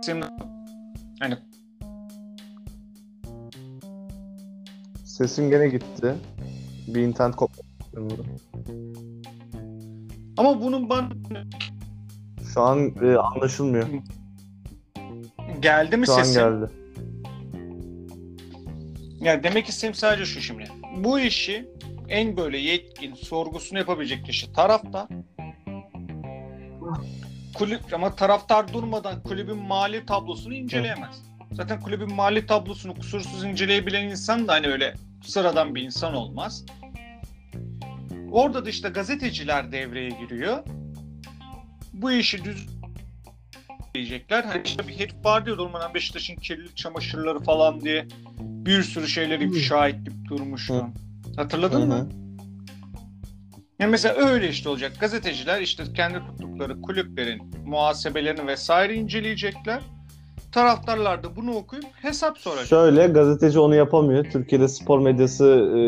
[0.06, 0.26] Şimdi
[1.20, 1.36] hani
[5.06, 6.16] Sesim gene gitti.
[6.88, 7.62] Bir internet koptu.
[10.38, 11.10] ama bunun bana
[12.54, 13.88] Şu an e, anlaşılmıyor.
[15.60, 16.42] geldi mi Şu an sesim?
[16.42, 16.72] geldi.
[19.22, 20.64] Ya demek istediğim sadece şu şimdi.
[20.98, 21.70] Bu işi
[22.10, 25.08] en böyle yetkin, sorgusunu yapabilecek kişi taraftar.
[27.54, 31.22] Kulüp ama taraftar durmadan kulübün mali tablosunu inceleyemez.
[31.52, 34.94] Zaten kulübün mali tablosunu kusursuz inceleyebilen insan da hani öyle
[35.24, 36.66] sıradan bir insan olmaz.
[38.32, 40.64] Orada da işte gazeteciler devreye giriyor.
[41.94, 42.68] Bu işi düz
[43.94, 44.44] diyecekler.
[44.44, 48.08] Hani işte bir herif var diyor durmadan Beşiktaş'ın kirli çamaşırları falan diye
[48.40, 50.88] bir sürü şeyleri ifşa edip durmuştu.
[51.40, 52.10] Hatırladın Hı mı?
[53.80, 54.92] Ya mesela öyle işte olacak.
[55.00, 59.82] Gazeteciler işte kendi tuttukları kulüplerin muhasebelerini vesaire inceleyecekler.
[60.52, 62.68] Taraftarlar da bunu okuyup hesap soracak.
[62.68, 64.26] Şöyle gazeteci onu yapamıyor.
[64.32, 65.82] Türkiye'de spor medyası e,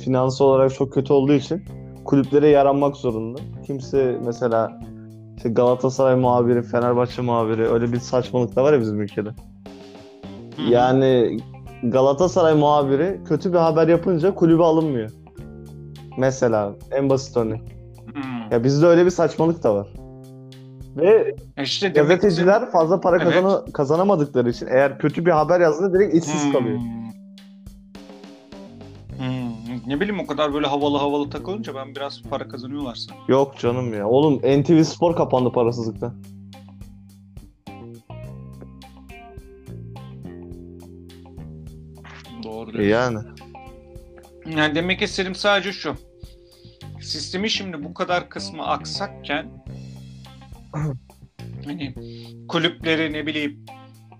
[0.00, 1.64] finans olarak çok kötü olduğu için
[2.04, 3.40] kulüplere yaranmak zorunda.
[3.66, 4.80] Kimse mesela
[5.36, 9.28] işte Galatasaray muhabiri, Fenerbahçe muhabiri öyle bir saçmalık da var ya bizim ülkede.
[9.28, 10.62] Hı.
[10.70, 11.38] Yani
[11.82, 15.10] Galatasaray muhabiri kötü bir haber yapınca kulübe alınmıyor.
[16.18, 17.60] Mesela en basit örnek.
[18.14, 18.54] Hı.
[18.54, 19.88] Ya bizde öyle bir saçmalık da var.
[20.96, 23.26] Ve E İşte gazeteciler fazla para Evet.
[23.34, 26.18] kazana- kazanamadıkları için eğer kötü bir haber yazdığında direkt Hmm.
[26.20, 26.78] işsiz kalıyor.
[29.18, 29.46] Hmm.
[29.86, 33.24] Ne bileyim o kadar böyle havalı havalı takılınca ben biraz para kazanıyorlar sanırım.
[33.28, 34.08] Yok canım ya.
[34.08, 36.14] Oğlum NTV Spor kapandı parasızlıktan.
[42.82, 43.18] Yani.
[44.46, 45.96] Yani demek istediğim sadece şu.
[47.02, 49.50] Sistemi şimdi bu kadar kısmı aksakken
[51.64, 51.94] hani
[52.48, 53.66] kulüpleri ne bileyim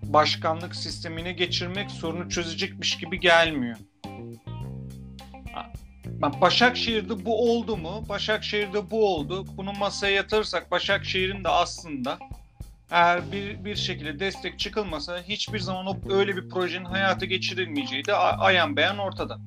[0.02, 3.76] başkanlık sistemine geçirmek sorunu çözecekmiş gibi gelmiyor.
[6.06, 8.04] Bak Başakşehir'de bu oldu mu?
[8.08, 9.44] Başakşehir'de bu oldu.
[9.56, 12.18] Bunu masaya yatırırsak Başakşehir'in de aslında
[12.90, 18.14] eğer bir, bir şekilde destek çıkılmasa hiçbir zaman o, öyle bir projenin hayata geçirilmeyeceği de
[18.14, 19.38] ayan beyan ortada.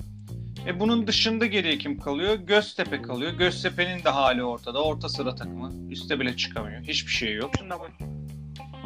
[0.68, 2.36] E bunun dışında geriye kim kalıyor?
[2.36, 3.32] Göztepe kalıyor.
[3.32, 4.84] Göztepe'nin de hali ortada.
[4.84, 5.72] Orta sıra takımı.
[5.92, 6.82] Üste bile çıkamıyor.
[6.82, 7.52] Hiçbir şey yok.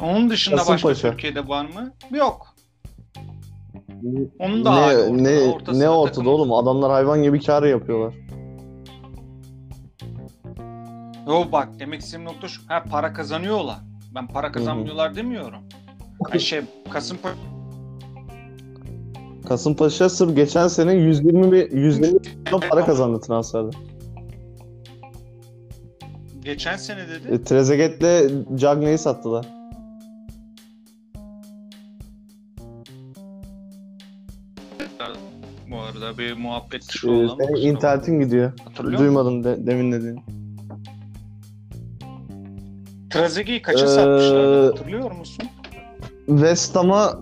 [0.00, 1.10] Onun dışında başka Kasımpaşa.
[1.10, 1.92] Türkiye'de var mı?
[2.10, 2.54] Yok.
[4.38, 5.12] Onun da hali ortada.
[5.16, 6.30] Ne, ne, Orta ne ortada takımı.
[6.30, 6.52] oğlum?
[6.52, 8.14] Adamlar hayvan gibi kar yapıyorlar.
[11.26, 12.62] Yo bak demek istediğim nokta şu.
[12.68, 13.76] Ha para kazanıyorlar.
[14.14, 15.60] Ben para kazanmıyorlar demiyorum.
[16.32, 17.34] Ay şey Kasımpaşa
[19.48, 23.70] Kasımpaşa sırf geçen sene 120 mi- 120 milyon para kazandı transferde.
[26.44, 27.34] geçen sene dedi.
[27.34, 29.46] E, Trezeguet'le Cagney'i sattılar.
[35.70, 38.52] Bu arada bir muhabbet E, şu senin internetin gidiyor.
[38.64, 38.98] Hatırlıyor?
[39.00, 40.20] Duymadım de, demin dediğini.
[43.14, 45.44] Trezeguet'i kaça Ee, satmışlar hatırlıyor musun?
[46.26, 47.18] West Ham'a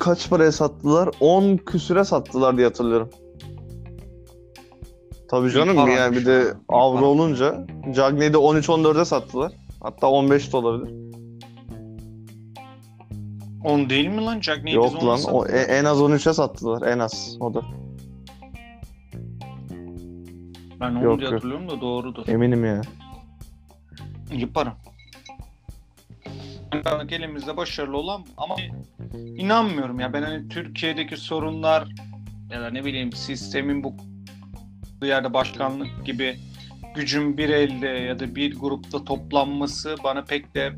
[0.00, 1.08] kaç paraya sattılar?
[1.20, 3.10] 10 küsüre sattılar diye hatırlıyorum.
[5.30, 9.52] Tabii canım paraymış yani bir de avro olunca Cagney'i de 13-14'e sattılar.
[9.82, 10.94] Hatta 15 de olabilir.
[13.64, 14.40] 10 değil mi lan?
[14.40, 17.62] Jack Yok lan o, e- en az 13'e sattılar en az o da.
[20.80, 21.34] Ben onu Yok, diye yok.
[21.36, 22.28] hatırlıyorum da doğrudur.
[22.28, 22.80] Eminim ya.
[24.32, 24.72] Yaparım.
[26.74, 28.56] Başkanlık elimizde başarılı olan ama
[29.36, 31.88] inanmıyorum ya ben hani Türkiye'deki sorunlar
[32.50, 33.94] ya da ne bileyim sistemin bu
[35.06, 36.36] yerde başkanlık gibi
[36.94, 40.72] gücün bir elde ya da bir grupta toplanması bana pek de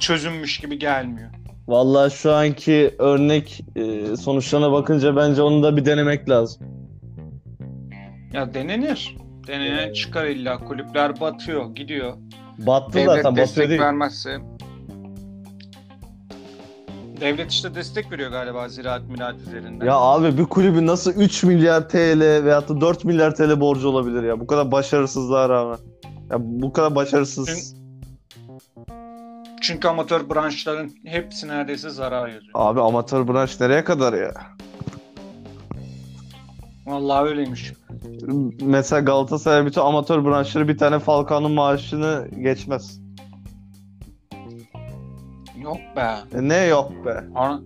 [0.00, 1.30] çözülmüş gibi gelmiyor.
[1.68, 6.66] Vallahi şu anki örnek e, sonuçlarına bakınca bence onu da bir denemek lazım.
[8.32, 9.16] Ya denenir.
[9.46, 10.58] Denenen çıkar illa.
[10.58, 12.14] Kulüpler batıyor, gidiyor.
[12.58, 13.80] Battı Devlet zaten, batıyor destek değil.
[13.80, 14.38] vermezse
[17.22, 19.86] Devlet işte destek veriyor galiba ziraat mirat üzerinden.
[19.86, 24.22] Ya abi bir kulübün nasıl 3 milyar TL veyahut da 4 milyar TL borcu olabilir
[24.22, 24.40] ya?
[24.40, 25.78] Bu kadar başarısızlığa rağmen.
[26.30, 27.74] Ya bu kadar başarısız.
[29.60, 32.52] Çünkü amatör branşların hepsi neredeyse zarar yazıyor.
[32.54, 34.32] Abi amatör branş nereye kadar ya?
[36.86, 37.72] Vallahi öyleymiş.
[38.60, 43.00] Mesela Galatasaray bütün amatör branşları bir tane Falcao'nun maaşını geçmez.
[45.62, 46.14] Yok be.
[46.38, 47.24] E ne yok be?
[47.34, 47.60] Ana-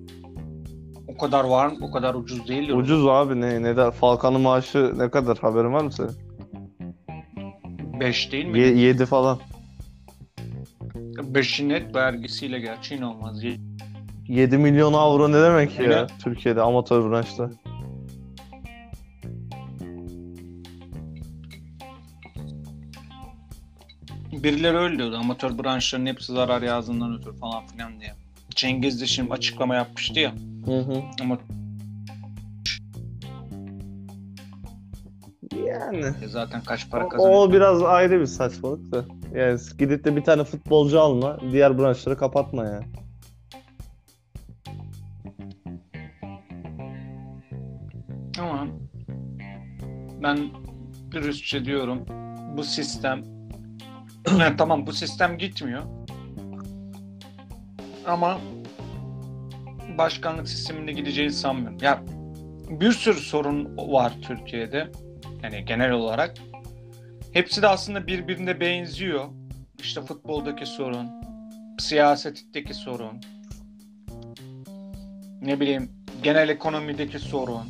[1.08, 1.76] O kadar var mı?
[1.82, 2.72] O kadar ucuz değildir.
[2.72, 2.76] o.
[2.76, 3.90] Ucuz abi ne ne der?
[3.90, 5.38] Falcao'nun maaşı ne kadar?
[5.38, 6.10] Haberin var mı senin?
[8.00, 8.58] Beş değil mi?
[8.60, 9.38] 7 falan.
[11.24, 13.42] Beşin net vergisiyle gerçi inanılmaz.
[13.44, 13.56] Ye-
[14.28, 16.06] 7 milyon avro ne demek ya Öyle.
[16.24, 17.50] Türkiye'de amatör branşta?
[24.42, 25.16] Birileri öyle diyordu.
[25.16, 28.12] Amatör branşların hepsi zarar yazdığından ötürü falan filan diye.
[28.50, 30.32] Cengiz de şimdi açıklama yapmıştı ya.
[30.66, 31.02] Hı hı.
[31.20, 31.38] Ama
[35.66, 37.48] Yani zaten kaç para o, kazanıyor.
[37.48, 39.04] o biraz ayrı bir saçmalık da.
[39.34, 42.80] Yani gidip de bir tane futbolcu alma, diğer branşları kapatma ya.
[48.38, 48.66] Ama
[50.22, 50.38] ben
[51.10, 52.06] dürüstçe diyorum
[52.56, 53.35] bu sistem
[54.58, 55.82] tamam bu sistem gitmiyor
[58.06, 58.40] ama
[59.98, 61.78] başkanlık sisteminde gideceğini sanmıyorum.
[61.82, 62.02] Ya
[62.70, 64.92] bir sürü sorun var Türkiye'de
[65.42, 66.34] yani genel olarak.
[67.32, 69.24] Hepsi de aslında birbirine benziyor.
[69.78, 71.10] İşte futboldaki sorun,
[71.78, 73.20] siyasetteki sorun,
[75.42, 75.90] ne bileyim
[76.22, 77.66] genel ekonomideki sorun.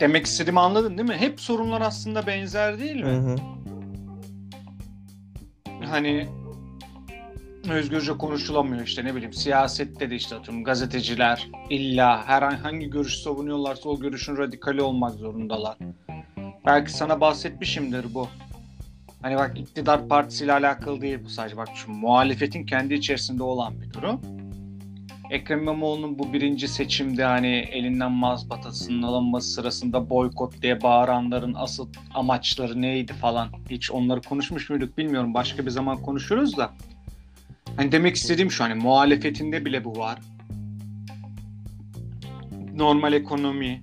[0.00, 1.16] Demek istediğimi anladın değil mi?
[1.16, 3.10] Hep sorunlar aslında benzer değil mi?
[3.10, 3.36] Hı hı.
[5.92, 6.28] Hani
[7.70, 13.14] özgürce konuşulamıyor işte ne bileyim siyasette de işte atıyorum gazeteciler illa her an hangi görüş
[13.14, 15.76] savunuyorlarsa o görüşün radikali olmak zorundalar.
[16.66, 18.28] Belki sana bahsetmişimdir bu.
[19.22, 23.92] Hani bak iktidar partisiyle alakalı değil bu sadece bak şu muhalefetin kendi içerisinde olan bir
[23.92, 24.20] durum.
[25.32, 32.82] Ekrem İmamoğlu'nun bu birinci seçimde hani elinden mazbatasının alınması sırasında boykot diye bağıranların asıl amaçları
[32.82, 33.48] neydi falan.
[33.70, 35.34] Hiç onları konuşmuş muyduk bilmiyorum.
[35.34, 36.70] Başka bir zaman konuşuruz da.
[37.76, 40.18] Hani demek istediğim şu hani muhalefetinde bile bu var.
[42.74, 43.82] Normal ekonomi.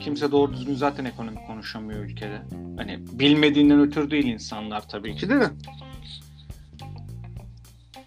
[0.00, 2.42] Kimse doğru düzgün zaten ekonomi konuşamıyor ülkede.
[2.76, 5.50] Hani bilmediğinden ötürü değil insanlar tabii ki de.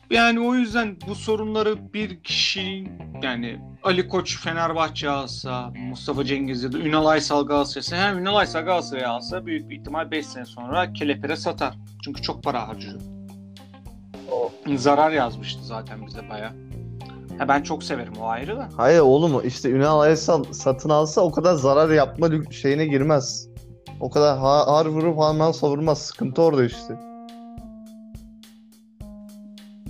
[0.10, 2.88] Yani o yüzden bu sorunları bir kişi
[3.24, 8.62] yani Ali Koç Fenerbahçe alsa, Mustafa Cengiz ya da Ünal Aysal Galatasaray'a hem Ünal Aysal
[8.62, 11.78] Galatasaray'a alsa büyük bir ihtimal 5 sene sonra kelepire satar.
[12.04, 13.00] Çünkü çok para harcıyor.
[14.76, 16.54] Zarar yazmıştı zaten bize baya.
[17.40, 18.70] Ha ben çok severim o ayrı da.
[18.78, 23.48] Hayır oğlum işte Ünal Aysal satın alsa o kadar zarar yapma şeyine girmez.
[24.00, 25.98] O kadar ha- har vurup hemen savurmaz.
[26.02, 27.00] Sıkıntı orada işte.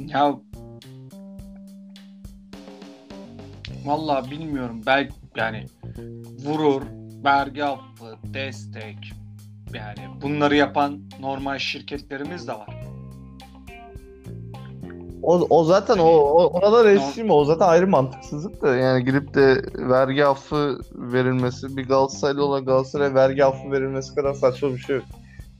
[0.07, 0.35] Ya
[3.85, 4.81] Vallahi bilmiyorum.
[4.85, 5.65] Belki yani
[6.45, 6.81] vurur,
[7.23, 9.13] vergi affı, destek
[9.73, 12.83] yani bunları yapan normal şirketlerimiz de var.
[15.23, 19.33] O, o zaten o, o ona da resmi o zaten ayrı mantıksızlık da yani gidip
[19.33, 24.99] de vergi affı verilmesi bir Galatasaraylı olan Galatasaray vergi affı verilmesi kadar saçma bir şey.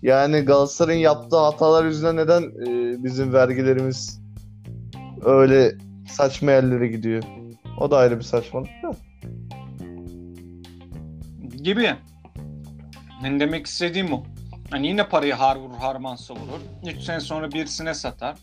[0.02, 4.27] Yani Galatasaray'ın yaptığı hatalar yüzünden neden e, bizim vergilerimiz
[5.28, 5.76] öyle
[6.08, 7.24] saçma yerlere gidiyor?
[7.80, 8.92] O da ayrı bir saçmalık da.
[11.64, 11.96] Gibi.
[13.24, 14.24] Ben demek istediğim o.
[14.72, 16.62] Hani yine parayı har vurur harman savurur.
[16.86, 18.36] 3 sene sonra birisine satar.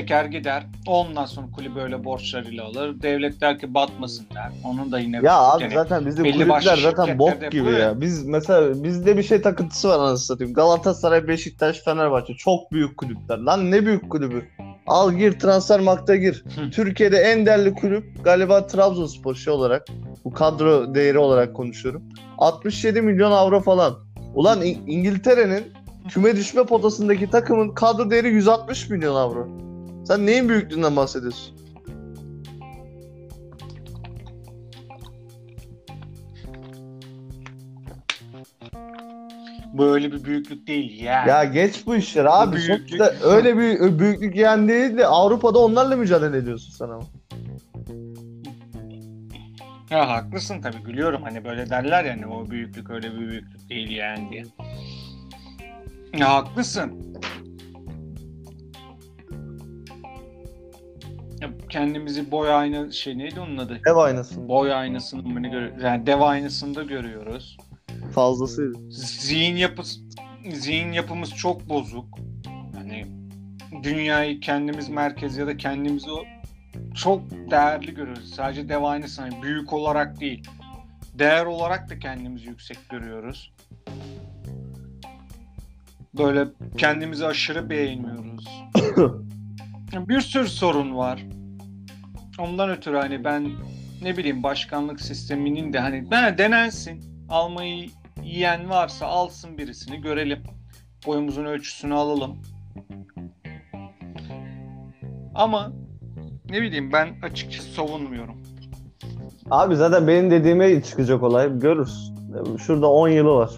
[0.00, 0.66] Çeker gider.
[0.86, 3.02] Ondan sonra kulübü öyle borçlarıyla alır.
[3.02, 4.52] Devlet der ki batmasın der.
[4.64, 7.78] Onun da yine Ya abi zaten bizim belli başlı kulüpler zaten bok gibi ya.
[7.78, 8.00] ya.
[8.00, 10.54] Biz mesela bizde bir şey takıntısı var anasını satayım.
[10.54, 13.38] Galatasaray, Beşiktaş, Fenerbahçe çok büyük kulüpler.
[13.38, 14.44] Lan ne büyük kulübü?
[14.86, 16.44] Al gir Transfermarkt'a gir.
[16.56, 16.70] Hı.
[16.70, 19.86] Türkiye'de en değerli kulüp galiba Trabzonspor şey olarak.
[20.24, 22.02] Bu kadro değeri olarak konuşuyorum.
[22.38, 23.94] 67 milyon avro falan.
[24.34, 25.64] Ulan İ- İngiltere'nin
[26.08, 29.48] küme düşme potasındaki takımın kadro değeri 160 milyon avro.
[30.04, 31.54] Sen neyin büyüklüğünden bahsediyorsun?
[39.78, 41.26] Böyle bir büyüklük değil ya.
[41.26, 42.56] Ya geç bu işleri abi.
[42.56, 47.02] büyüklük- Sonuçta öyle bir büyüklük yani değil de Avrupa'da onlarla mücadele ediyorsun sen ama.
[49.90, 54.30] Ya haklısın tabii gülüyorum hani böyle derler yani o büyüklük öyle bir büyüklük değil yani
[54.30, 54.44] diye.
[56.18, 57.14] Ya haklısın.
[61.68, 63.80] Kendimizi boy ayna şey neydi onun adı?
[63.90, 64.48] Ev aynası.
[64.48, 65.82] Boy aynasında mı ne görüyoruz?
[65.82, 67.56] Yani dev aynasında görüyoruz.
[68.14, 68.90] Fazlasıydı.
[68.90, 70.00] Zihin yapısı
[70.52, 72.18] zihin yapımız çok bozuk.
[72.76, 73.06] Yani
[73.82, 76.24] dünyayı kendimiz merkez ya da kendimizi o
[76.94, 78.34] çok değerli görüyoruz.
[78.34, 80.48] Sadece dev aynısı hani büyük olarak değil.
[81.18, 83.52] Değer olarak da kendimizi yüksek görüyoruz.
[86.18, 88.48] Böyle kendimizi aşırı beğenmiyoruz.
[90.08, 91.24] bir sürü sorun var.
[92.38, 93.50] Ondan ötürü hani ben
[94.02, 97.00] ne bileyim başkanlık sisteminin de hani ben denensin.
[97.28, 97.88] Almayı
[98.22, 100.42] yiyen varsa alsın birisini görelim.
[101.06, 102.36] Boyumuzun ölçüsünü alalım.
[105.34, 105.72] Ama
[106.50, 108.34] ne bileyim ben açıkçası savunmuyorum.
[109.50, 111.58] Abi zaten benim dediğime çıkacak olay.
[111.58, 112.12] Görürüz.
[112.66, 113.50] Şurada 10 yılı var.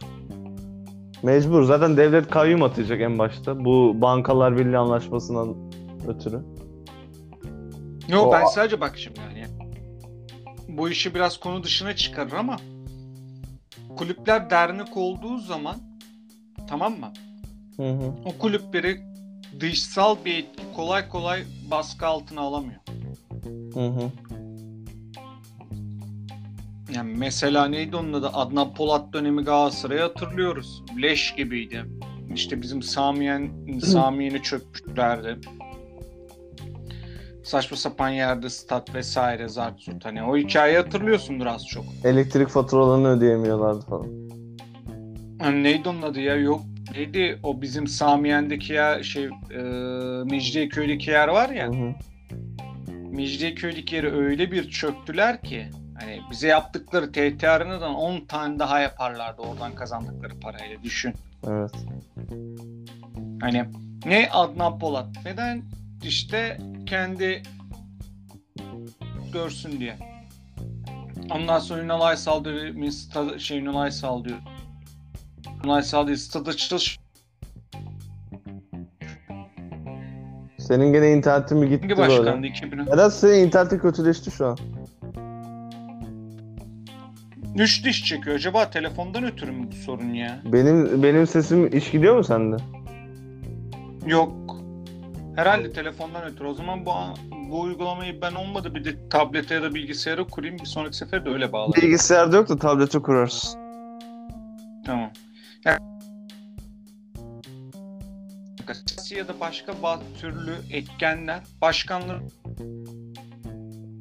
[1.22, 1.62] Mecbur.
[1.62, 3.64] Zaten devlet kayyum atacak en başta.
[3.64, 5.55] Bu Bankalar Birliği anlaşmasından
[6.09, 6.41] ötürü.
[8.09, 9.47] Yok O- ben sadece bak şimdi yani.
[10.69, 12.57] Bu işi biraz konu dışına çıkarır ama
[13.97, 15.77] kulüpler dernek olduğu zaman
[16.69, 17.13] tamam mı?
[17.77, 18.13] Hı hı.
[18.25, 19.01] O kulüpleri
[19.61, 22.81] dışsal bir etki kolay kolay baskı altına alamıyor.
[23.75, 24.11] Hı hı.
[26.95, 28.29] Yani mesela neydi onun adı?
[28.29, 30.83] Adnan Polat dönemi Galatasaray'ı hatırlıyoruz.
[31.03, 31.85] Leş gibiydi.
[32.35, 33.51] İşte bizim Samiyen,
[33.81, 35.39] Samiyen'i çökmüşlerdi.
[37.47, 40.05] Saçma sapan yerde stat vesaire zart zurt.
[40.05, 41.85] Hani o hikayeyi hatırlıyorsundur az çok.
[42.05, 44.07] Elektrik faturalarını ödeyemiyorlardı falan.
[45.41, 46.37] Hani neydi onun adı ya?
[46.37, 46.61] Yok
[46.95, 49.61] neydi o bizim Samiyen'deki ya şey e,
[50.31, 51.67] Mecidiyeköy'deki yer var ya.
[51.67, 51.95] Hı hı.
[52.93, 55.71] Mecidiyeköy'deki yeri öyle bir çöktüler ki
[56.01, 61.15] hani bize yaptıkları TTR'dan 10 tane daha yaparlardı oradan kazandıkları parayla düşün.
[61.49, 61.73] Evet.
[63.41, 63.65] Hani
[64.07, 65.63] ne Adnan Polat neden
[66.03, 67.43] işte kendi
[69.33, 69.97] görsün diye.
[71.31, 74.39] Ondan sonra Ünal Aysal diyor, Mista- şey Ünal Aysal diyor.
[75.65, 76.99] Ünal Aysal diyor, stada açılış
[80.59, 82.79] Senin gene internetin mi gitti hangi başkandı 2000?
[82.79, 84.59] Neden senin internetin kötüleşti şu an?
[87.59, 88.37] Üç diş çekiyor.
[88.37, 90.41] Acaba telefondan ötürü mü bu sorun ya?
[90.53, 92.57] Benim benim sesim iş gidiyor mu sende?
[94.07, 94.56] Yok.
[95.37, 96.49] Herhalde telefondan ötürü.
[96.49, 96.93] O zaman bu
[97.51, 100.59] bu uygulamayı ben olmadı bir de tablete ya da bilgisayara kurayım.
[100.59, 101.82] Bir sonraki sefer de öyle bağlarım.
[101.82, 103.57] Bilgisayarda yok da tablete kurarız.
[104.87, 105.11] Tamam.
[105.64, 105.78] Yani,
[109.16, 112.20] ya da başka bazı türlü etkenler başkanları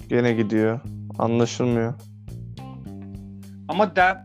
[0.09, 0.79] Gene gidiyor.
[1.19, 1.93] Anlaşılmıyor.
[3.67, 4.17] ama der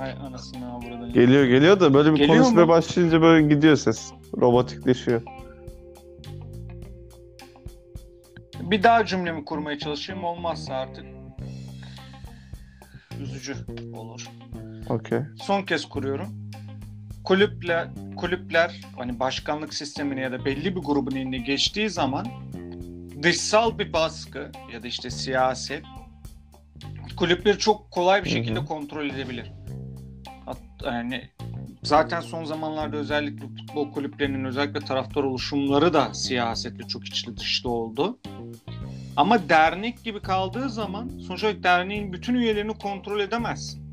[0.00, 1.12] Ay anasını ha buradan.
[1.12, 2.68] Geliyor geliyor da böyle bir Geliyor konuşmaya mu?
[2.68, 4.12] başlayınca böyle gidiyor ses.
[4.40, 5.22] Robotikleşiyor.
[8.70, 11.04] Bir daha cümlemi kurmaya çalışayım olmazsa artık
[13.20, 13.56] üzücü
[13.94, 14.28] olur.
[14.88, 15.18] Okey.
[15.42, 16.50] Son kez kuruyorum.
[17.24, 22.26] Kulüpler, kulüpler hani başkanlık sistemine ya da belli bir grubun eline geçtiği zaman
[23.22, 25.84] dışsal bir baskı ya da işte siyaset
[27.16, 29.52] kulüpleri çok kolay bir şekilde kontrol edebilir.
[30.46, 31.28] Hat- Yani
[31.82, 38.18] zaten son zamanlarda özellikle futbol kulüplerinin özellikle taraftar oluşumları da siyasetle çok içli dışlı oldu.
[39.18, 43.92] Ama dernek gibi kaldığı zaman sonuç olarak derneğin bütün üyelerini kontrol edemezsin.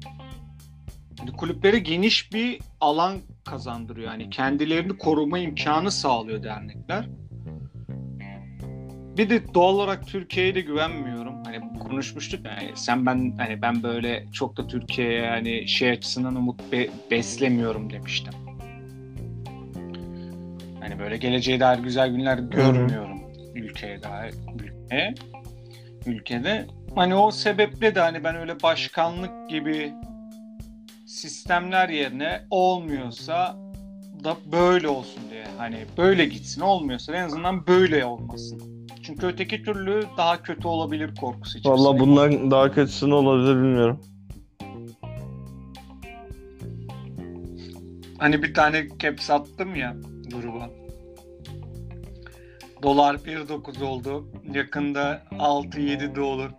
[1.19, 4.11] Yani kulüplere geniş bir alan kazandırıyor.
[4.11, 7.09] Yani kendilerini koruma imkanı sağlıyor dernekler.
[9.17, 11.43] Bir de doğal olarak Türkiye'ye de güvenmiyorum.
[11.45, 16.71] Hani konuşmuştuk yani sen ben hani ben böyle çok da Türkiye'ye yani şey açısından umut
[16.71, 18.33] be- beslemiyorum demiştim.
[20.79, 23.21] Hani böyle geleceğe dair güzel günler görmüyorum
[23.55, 24.33] ülkeye dair
[24.85, 25.15] ülke
[26.05, 26.67] ülkede.
[26.95, 29.93] Hani o sebeple de hani ben öyle başkanlık gibi
[31.05, 33.55] sistemler yerine olmuyorsa
[34.23, 35.45] da böyle olsun diye.
[35.57, 38.87] Hani böyle gitsin olmuyorsa en azından böyle olmasın.
[39.03, 41.89] Çünkü öteki türlü daha kötü olabilir korkusu içerisinde.
[41.89, 43.99] Valla bundan daha kötüsü ne olabilir bilmiyorum.
[48.17, 49.95] Hani bir tane caps attım ya
[50.31, 50.69] gruba.
[52.85, 54.27] Dolar 1.9 oldu.
[54.53, 56.49] Yakında 6-7 de olur.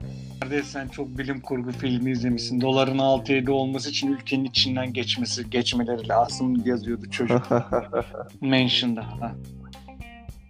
[0.40, 2.60] Kardeş sen çok bilim kurgu filmi izlemişsin.
[2.60, 7.48] Doların 6-7 olması için ülkenin içinden geçmesi, geçmeleri lazım yazıyordu çocuk.
[8.40, 9.02] Mention'da.
[9.20, 9.34] Ha.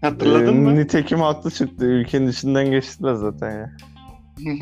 [0.01, 0.77] Hatırladın Ee, mı?
[0.77, 1.85] Nitekim haklı çıktı.
[1.85, 3.77] Ülkenin içinden geçtiler zaten ya.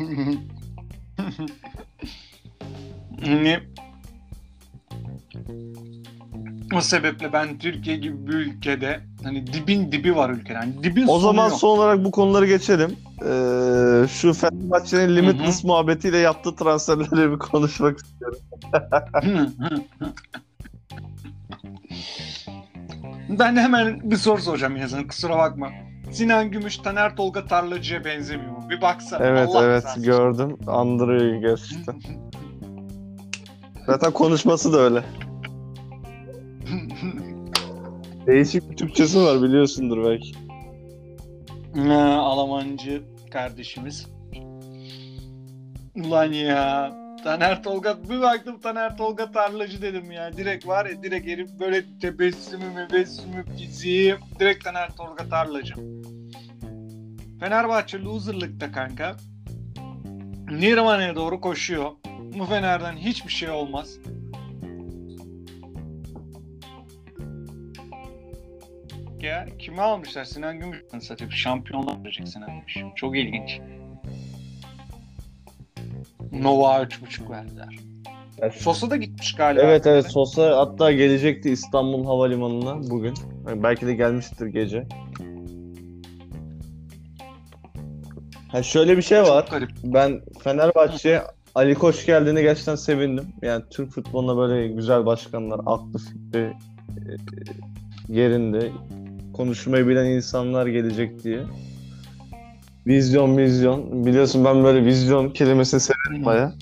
[3.25, 3.59] Hani
[6.73, 10.59] o sebeple ben Türkiye gibi bir ülkede hani dibin dibi var ülkeden.
[10.59, 11.59] Hani dibin O zaman yok.
[11.59, 12.95] son olarak bu konuları geçelim.
[13.21, 18.37] Ee, şu Fenerbahçe'nin Limitless muhabbetiyle yaptığı transferleri bir konuşmak istiyorum.
[23.29, 25.69] ben hemen bir soru soracağım yazın kusura bakma.
[26.11, 28.65] Sinan Gümüş Taner Tolga Tarlacı'ya benzemiyor mu?
[28.69, 29.25] Bir baksana.
[29.25, 30.03] Evet Allah evet için.
[30.03, 30.57] gördüm.
[30.67, 32.01] Andırıyor gerçekten.
[33.85, 35.03] Zaten konuşması da öyle.
[38.27, 40.31] Değişik bir Türkçesi var biliyorsundur belki.
[41.75, 44.07] Ha, Almancı kardeşimiz.
[45.95, 46.95] Ulan ya.
[47.23, 50.33] Taner Tolga bir baktım Taner Tolga tarlacı dedim ya.
[50.33, 55.73] Direkt var ya direkt herif böyle tebessümü mebessümü fiziği direkt Taner Tolga tarlacı.
[57.39, 59.15] Fenerbahçe loserlıkta kanka.
[60.51, 61.91] Nirvana'ya doğru koşuyor.
[62.39, 63.97] Bu Fener'den hiçbir şey olmaz.
[69.25, 70.23] Ya kimi almışlar?
[70.23, 71.31] Sinan Gümüş'ten satıyor.
[71.31, 72.93] Şampiyonlar verecek Sinan Gümüş.
[72.95, 73.59] Çok ilginç.
[76.31, 77.75] Nova 3.5 verdiler.
[78.53, 79.61] Sosa da gitmiş galiba.
[79.63, 83.13] Evet evet Sosa hatta gelecekti İstanbul Havalimanı'na bugün.
[83.47, 84.87] Yani belki de gelmiştir gece.
[88.51, 89.49] Ha şöyle bir şey var.
[89.83, 91.21] Ben Fenerbahçe
[91.55, 93.25] Ali Koç geldiğine gerçekten sevindim.
[93.41, 96.53] Yani Türk futboluna böyle güzel başkanlar, aklı fikri e,
[98.09, 98.71] yerinde
[99.37, 101.43] konuşmayı bilen insanlar gelecek diye.
[102.87, 104.05] Vizyon, vizyon.
[104.05, 106.53] Biliyorsun ben böyle vizyon kelimesini severim baya.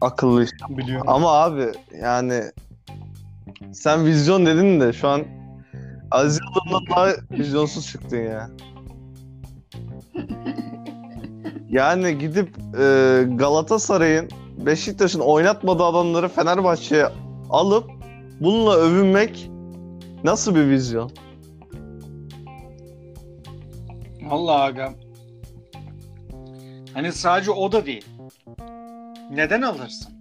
[0.00, 0.50] Akıllı iş.
[0.68, 1.04] Biliyorum.
[1.08, 1.64] Ama abi
[2.02, 2.42] yani
[3.72, 5.22] sen vizyon dedin de şu an
[6.10, 8.50] Aziz Yıldırım'dan daha vizyonsuz çıktın ya.
[11.70, 12.48] Yani gidip
[12.78, 14.28] e, Galatasaray'ın
[14.66, 17.06] Beşiktaş'ın oynatmadığı adamları Fenerbahçe'ye
[17.50, 17.90] alıp
[18.40, 19.50] bununla övünmek
[20.24, 21.10] nasıl bir vizyon?
[24.28, 24.94] Vallahi aga.
[26.94, 28.06] Hani sadece o da değil.
[29.30, 30.12] Neden alırsın?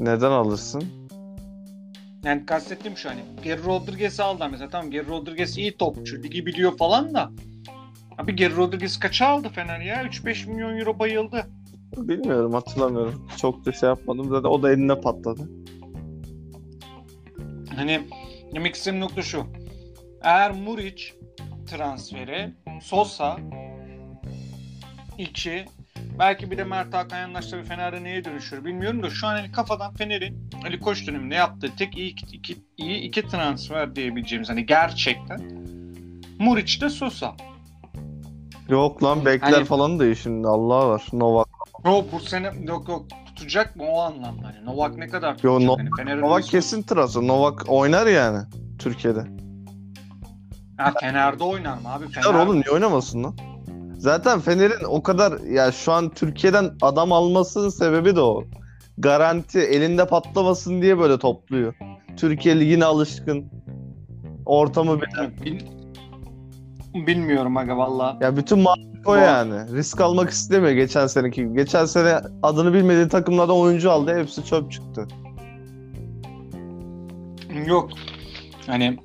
[0.00, 0.84] Neden alırsın?
[2.24, 4.70] Yani kastettiğim şu hani Geri Rodriguez'i aldılar mesela.
[4.70, 6.22] Tamam Geri Rodriguez iyi topçu.
[6.22, 7.30] Ligi biliyor falan da.
[8.18, 10.02] Abi Geri Rodriguez kaça aldı Fener ya?
[10.02, 11.46] 3-5 milyon euro bayıldı.
[11.96, 13.28] Bilmiyorum hatırlamıyorum.
[13.36, 14.28] Çok da şey yapmadım.
[14.28, 15.50] Zaten o da eline patladı.
[17.76, 18.00] Hani
[18.54, 19.46] demek istediğim nokta şu.
[20.22, 21.14] Eğer Muriç
[21.70, 22.50] transferi
[22.82, 23.36] Sosa
[25.18, 25.64] 2
[26.18, 29.52] belki bir de Mert Hakan Yandaş'ta bir Fener'de neye dönüşür bilmiyorum da şu an hani
[29.52, 34.66] kafadan Fener'in Ali Koç döneminde yaptığı tek iyi iki, iki, iyi iki transfer diyebileceğimiz hani
[34.66, 35.40] gerçekten
[36.38, 37.34] Muriç de Sosa.
[38.68, 40.48] Yok lan bekler Hani- falan da iyi şimdi.
[40.48, 41.02] Allah var.
[41.12, 41.48] Novak.
[41.84, 45.78] Yok bu sene yok yok tutacak mı o anlamda hani Novak ne kadar Yo, tutacak
[45.84, 47.22] No- hani Novak kesin transfer.
[47.22, 48.38] Novak oynar yani
[48.78, 49.20] Türkiye'de.
[50.80, 52.34] Ha, Fener'de oynar mı abi Fener?
[52.34, 53.34] Oğlum niye oynamasın lan?
[53.98, 58.44] Zaten Fener'in o kadar ya şu an Türkiye'den adam almasının sebebi de o.
[58.98, 61.74] Garanti elinde patlamasın diye böyle topluyor.
[62.16, 63.44] Türkiye ligine alışkın.
[64.46, 65.30] Ortamı bilen.
[65.44, 65.60] Bil-
[67.06, 68.18] Bilmiyorum aga valla.
[68.20, 69.72] Ya bütün mantık o yani.
[69.72, 71.48] Risk almak istemiyor geçen seneki.
[71.54, 74.18] Geçen sene adını bilmediği takımlardan oyuncu aldı.
[74.18, 75.06] Hepsi çöp çıktı.
[77.66, 77.90] Yok.
[78.66, 78.98] Hani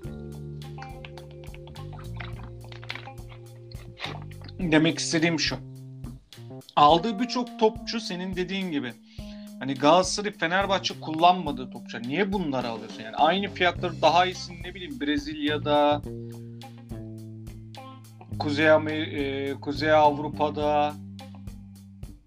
[4.60, 5.56] demek istediğim şu.
[6.76, 8.93] Aldığı birçok topçu senin dediğin gibi.
[9.60, 12.01] Hani Galatasaray Fenerbahçe kullanmadığı topçu.
[12.01, 13.03] Niye bunları alıyorsun?
[13.03, 16.01] Yani aynı fiyatları daha iyisini ne bileyim Brezilya'da
[18.39, 20.93] Kuzey Amer- e, Kuzey Avrupa'da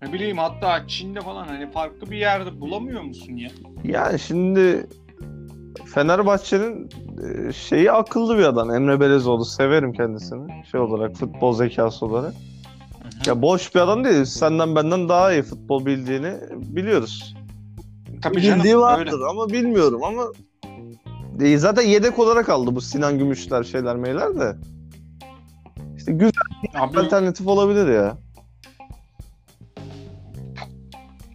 [0.02, 3.50] ne bileyim hatta Çin'de falan hani farklı bir yerde bulamıyor musun ya?
[3.84, 4.86] Yani şimdi
[5.94, 6.88] Fenerbahçe'nin
[7.52, 8.70] şeyi akıllı bir adam.
[8.74, 10.64] Emre Belezoğlu severim kendisini.
[10.70, 12.34] Şey olarak futbol zekası olarak.
[13.26, 14.24] Ya boş bir adam değil.
[14.24, 17.34] Senden benden daha iyi futbol bildiğini biliyoruz.
[18.22, 19.24] Tabii canım Bildiği vardır öyle.
[19.30, 20.22] ama bilmiyorum ama
[21.40, 24.56] E, zaten yedek olarak aldı bu Sinan Gümüşler şeyler meyler de.
[25.96, 26.32] İşte güzel
[26.78, 28.16] Abi, alternatif olabilir ya.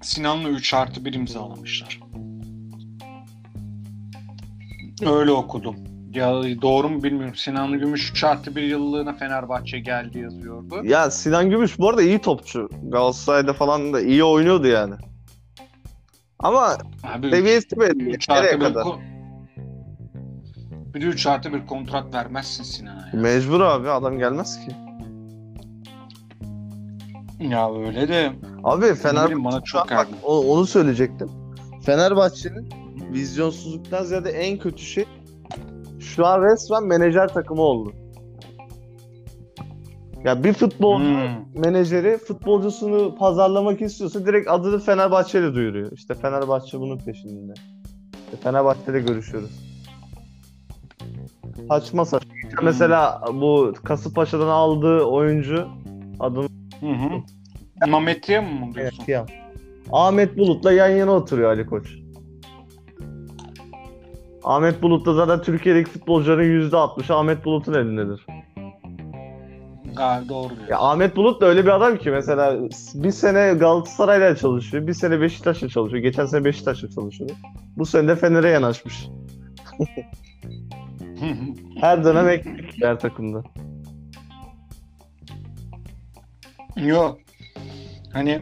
[0.01, 1.99] Sinan'la 3 artı 1 imzalamışlar.
[5.05, 5.75] Öyle okudum.
[6.13, 6.31] Ya
[6.61, 7.35] doğru mu bilmiyorum.
[7.35, 10.81] Sinan Gümüş 3 artı 1 yıllığına Fenerbahçe geldi yazıyordu.
[10.83, 12.69] Ya Sinan Gümüş bu arada iyi topçu.
[12.83, 14.93] Galatasaray'da falan da iyi oynuyordu yani.
[16.39, 18.09] Ama Abi seviyesi belli.
[18.09, 18.81] 3 Nereye artı 1 kadar?
[18.83, 18.99] ko-
[20.93, 23.19] bir de 3 artı 1 kontrat vermezsin Sinan'a ya.
[23.21, 24.75] Mecbur abi adam gelmez ki.
[27.39, 28.31] Ya öyle de
[28.63, 31.29] Abi Fenerbahçe bana çok bak onu söyleyecektim.
[31.85, 32.69] Fenerbahçe'nin
[33.13, 35.05] vizyonsuzluktan ziyade en kötü şey
[35.99, 37.93] şu an resmen menajer takımı oldu.
[40.23, 41.61] Ya bir futbolcu Hmm.
[41.61, 45.91] menajeri futbolcusunu pazarlamak istiyorsa direkt adını Fenerbahçe'yle duyuruyor.
[45.91, 47.53] İşte Fenerbahçe bunun peşinde.
[48.25, 49.51] İşte Fenerbahçe'de görüşüyoruz.
[51.69, 52.33] Saçma saçma.
[52.33, 52.65] Hmm.
[52.65, 55.67] Mesela bu Kasımpaşa'dan aldığı oyuncu
[56.19, 56.47] adını
[56.79, 57.89] Hı hı.
[57.89, 58.97] Mametya mı diyorsun?
[58.99, 59.25] Evet, ya.
[59.91, 62.02] Ahmet Bulut'la yan yana oturuyor Ali Koç.
[64.43, 68.25] Ahmet Bulut da zaten Türkiye'deki futbolcuların %60'ı Ahmet Bulut'un elindedir.
[69.95, 70.67] Galiba doğru diyorsun.
[70.69, 72.57] Ya Ahmet Bulut da öyle bir adam ki mesela
[72.93, 76.03] bir sene Galatasaray'la çalışıyor, bir sene Beşiktaş'la çalışıyor.
[76.03, 77.29] Geçen sene Beşiktaş'la çalışıyor.
[77.77, 79.07] Bu sene de Fener'e yanaşmış.
[81.81, 83.43] Her dönem ekmek her takımda.
[86.75, 87.19] Yok.
[88.13, 88.41] Hani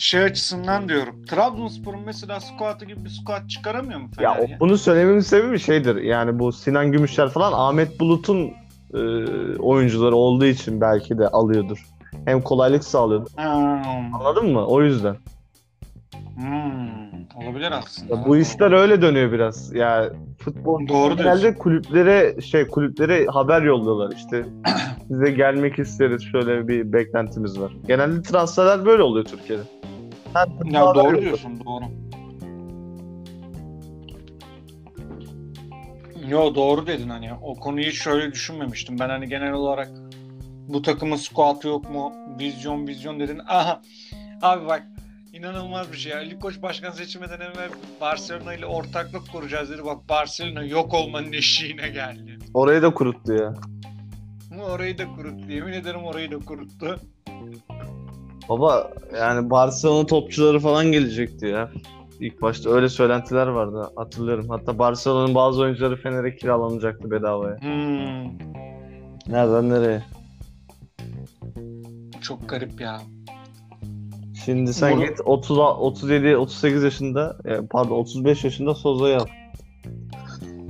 [0.00, 1.24] şey açısından diyorum.
[1.26, 4.60] Trabzonspor'un mesela squat'ı gibi bir squat çıkaramıyor mu Ya Fener o- ya?
[4.60, 5.96] bunu söylememin sebebi şeydir.
[5.96, 8.50] Yani bu Sinan Gümüşler falan Ahmet Bulut'un
[8.94, 8.98] e,
[9.58, 11.86] oyuncuları olduğu için belki de alıyordur.
[12.24, 13.30] Hem kolaylık sağlıyordur.
[13.36, 14.14] Hmm.
[14.14, 14.66] Anladın mı?
[14.66, 15.16] O yüzden.
[16.36, 17.00] Hmm.
[17.36, 18.14] Olabilir aslında.
[18.16, 19.74] Ya bu işler öyle dönüyor biraz.
[19.74, 21.58] Ya futbol Doğru genelde diyorsun.
[21.58, 24.44] kulüplere şey kulüplere haber yolluyorlar işte.
[25.08, 26.22] Size gelmek isteriz.
[26.32, 27.72] Şöyle bir beklentimiz var.
[27.88, 29.62] Genelde transferler böyle oluyor Türkiye'de.
[30.34, 31.22] Takım Ya doğru yolluyor.
[31.22, 31.84] diyorsun doğru.
[36.28, 38.98] Yo doğru dedin hani o konuyu hiç şöyle düşünmemiştim.
[38.98, 39.90] Ben hani genel olarak
[40.68, 42.12] bu takımın squat'ı yok mu?
[42.38, 43.40] Vizyon vizyon dedin.
[43.48, 43.82] Aha
[44.42, 44.82] abi bak
[45.32, 46.14] inanılmaz bir şey.
[46.14, 47.70] Ali Koç başkan seçilmeden evvel
[48.00, 49.84] Barcelona ile ortaklık kuracağız dedi.
[49.84, 52.38] Bak Barcelona yok olmanın eşiğine geldi.
[52.54, 53.54] Orayı da kuruttu ya.
[54.62, 55.50] Orayı da kuruttu.
[55.52, 57.00] Yemin ederim orayı da kuruttu.
[58.50, 61.70] Baba yani Barcelona topçuları falan gelecekti ya.
[62.20, 64.48] İlk başta öyle söylentiler vardı hatırlıyorum.
[64.48, 67.56] Hatta Barcelona'nın bazı oyuncuları Fener'e kiralanacaktı bedavaya.
[67.60, 68.24] Hmm,
[69.28, 70.02] Nereden nereye?
[72.20, 73.00] çok garip ya.
[74.44, 79.26] Şimdi sen Bunu- git 30 37 38 yaşında e, pardon 35 yaşında Soza'yı al.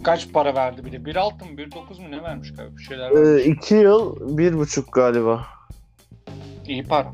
[0.05, 0.97] Kaç para verdi bir de?
[0.97, 3.47] 1.6 mı 1.9 mu ne vermiş galiba bir şeyler vermiş.
[3.47, 5.47] 2 yıl 1,5 galiba.
[6.67, 7.13] İyi para.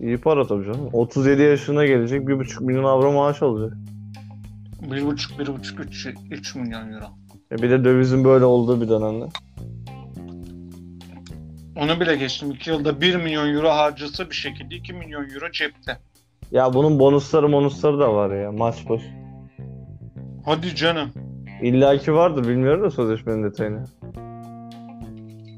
[0.00, 0.88] İyi para tabii canım.
[0.92, 3.78] 37 yaşına gelecek 1,5 milyon avro maaş alacak.
[4.82, 7.04] 1.5 1.5 3, 3 milyon euro.
[7.52, 9.24] E bir de dövizin böyle olduğu bir dönemde.
[11.76, 12.50] Onu bile geçtim.
[12.50, 15.98] 2 yılda 1 milyon euro harcasa bir şekilde 2 milyon euro cepte.
[16.50, 19.06] Ya bunun bonusları bonusları da var ya maç başı.
[20.44, 21.10] Hadi canım.
[21.62, 23.84] İlla ki vardır bilmiyorum da sözleşmenin detayını.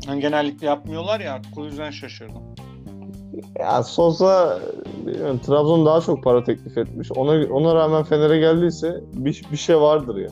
[0.06, 2.42] Yani genellikle yapmıyorlar ya artık o yüzden şaşırdım.
[3.58, 4.58] Ya Sosa
[5.06, 7.12] bilmiyorum, Trabzon daha çok para teklif etmiş.
[7.12, 10.28] Ona ona rağmen Fener'e geldiyse bir, bir şey vardır ya.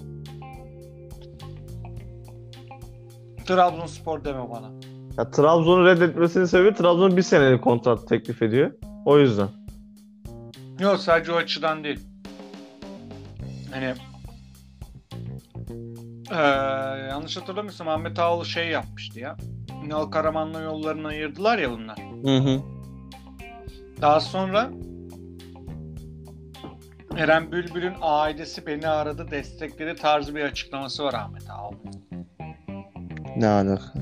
[3.46, 4.70] Trabzonspor deme bana.
[5.18, 8.70] Ya Trabzon'u reddetmesinin sebebi Trabzon bir senelik kontrat teklif ediyor.
[9.04, 9.48] O yüzden.
[10.80, 12.00] Yok sadece o açıdan değil.
[13.72, 13.94] Hani
[16.30, 19.36] eee, yanlış hatırlamıyorsam Ahmet Ağaoğlu şey yapmıştı ya.
[19.84, 21.98] Ünal Karaman'la yollarını ayırdılar ya bunlar.
[22.24, 22.75] Hı hı.
[24.00, 24.70] Daha sonra
[27.16, 31.76] Eren Bülbül'ün ailesi beni aradı destekledi tarzı bir açıklaması var Ahmet Ağaoğlu.
[33.36, 33.92] Ne alaka?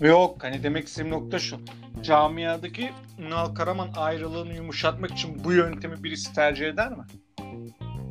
[0.00, 1.60] Yok hani demek istediğim nokta şu.
[2.02, 7.04] Camiadaki Ünal Karaman ayrılığını yumuşatmak için bu yöntemi birisi tercih eder mi?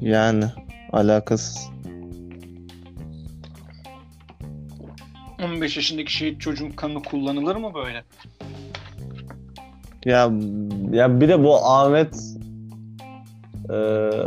[0.02, 0.46] Yani
[0.92, 1.70] alakasız.
[5.44, 8.04] 15 yaşındaki şehit çocuğun kanı kullanılır mı böyle?
[10.06, 10.32] Ya
[10.92, 12.16] ya bir de bu Ahmet
[13.70, 13.74] e,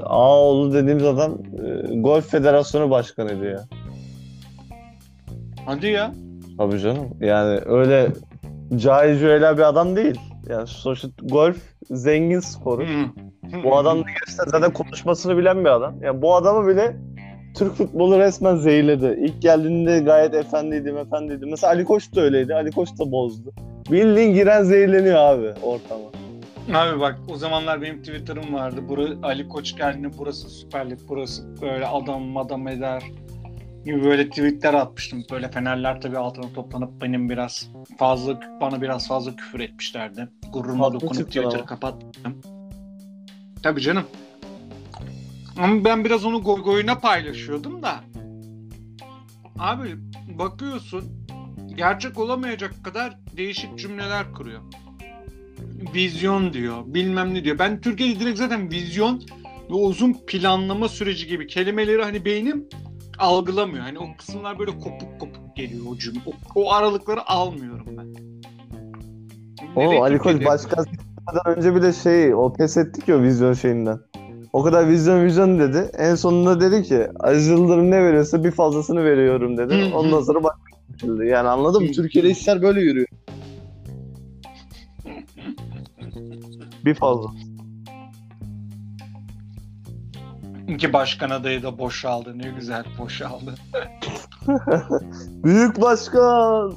[0.05, 3.65] Ağaoğlu dediğimiz adam e, Golf Federasyonu Başkanıydı ya.
[5.67, 6.13] Hadi ya.
[6.59, 7.09] Tabii canım.
[7.21, 8.09] Yani öyle
[8.77, 10.21] cahil cüela bir adam değil.
[10.49, 11.57] Yani sonuçta golf
[11.91, 12.87] zengin sporu.
[13.65, 15.95] Bu adam da gerçekten zaten konuşmasını bilen bir adam.
[16.03, 16.97] Yani bu adamı bile
[17.57, 19.19] Türk futbolu resmen zehirledi.
[19.21, 21.49] İlk geldiğinde gayet efendiydim, efendiydim.
[21.51, 22.55] Mesela Ali Koç da öyleydi.
[22.55, 23.53] Ali Koç da bozdu.
[23.93, 26.05] Bildiğin giren zehirleniyor abi ortama.
[26.73, 28.89] Abi bak o zamanlar benim Twitter'ım vardı.
[28.89, 33.03] Bura, Ali Koç geldiğinde burası Süper Lig, burası böyle adam adam eder
[33.85, 35.25] gibi böyle tweetler atmıştım.
[35.31, 40.29] Böyle Fenerler tabii altına toplanıp benim biraz fazla bana biraz fazla küfür etmişlerdi.
[40.53, 42.41] Gururuma Haklı dokunup Twitter'ı kapattım.
[43.63, 44.05] Tabii canım.
[45.59, 47.95] Ama ben biraz onu goy goyuna paylaşıyordum da.
[49.59, 49.97] Abi
[50.39, 51.22] bakıyorsun
[51.77, 54.61] gerçek olamayacak kadar değişik cümleler kuruyor.
[55.95, 57.59] Vizyon diyor, bilmem ne diyor.
[57.59, 59.23] Ben Türkiye'de direkt zaten vizyon
[59.71, 62.69] ve uzun planlama süreci gibi kelimeleri hani beynim
[63.19, 63.85] algılamıyor.
[63.85, 66.21] Hani o kısımlar böyle kopuk kopuk geliyor o cümle.
[66.27, 68.07] O, o aralıkları almıyorum ben.
[69.77, 73.99] O Ali Koç seçmeden önce bir de şey o pes ettik ya o vizyon şeyinden.
[74.53, 75.91] O kadar vizyon vizyon dedi.
[75.99, 79.93] En sonunda dedi ki Aziz Yıldırım ne veriyorsa bir fazlasını veriyorum dedi.
[79.95, 81.27] Ondan sonra başkan seçildi.
[81.27, 81.93] Yani anladın mı?
[81.93, 83.09] Türkiye'de işler böyle yürüyor.
[86.85, 87.31] bir fazla.
[90.69, 92.39] İki başkan adayı da boşaldı.
[92.39, 93.55] Ne güzel boşaldı.
[95.45, 96.75] Büyük başkan.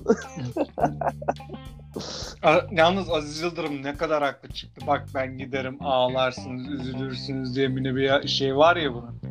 [2.72, 4.88] Yalnız Aziz Yıldırım ne kadar haklı çıktı.
[4.88, 9.22] Bak ben giderim ağlarsınız, üzülürsünüz diye bir şey var ya bunun.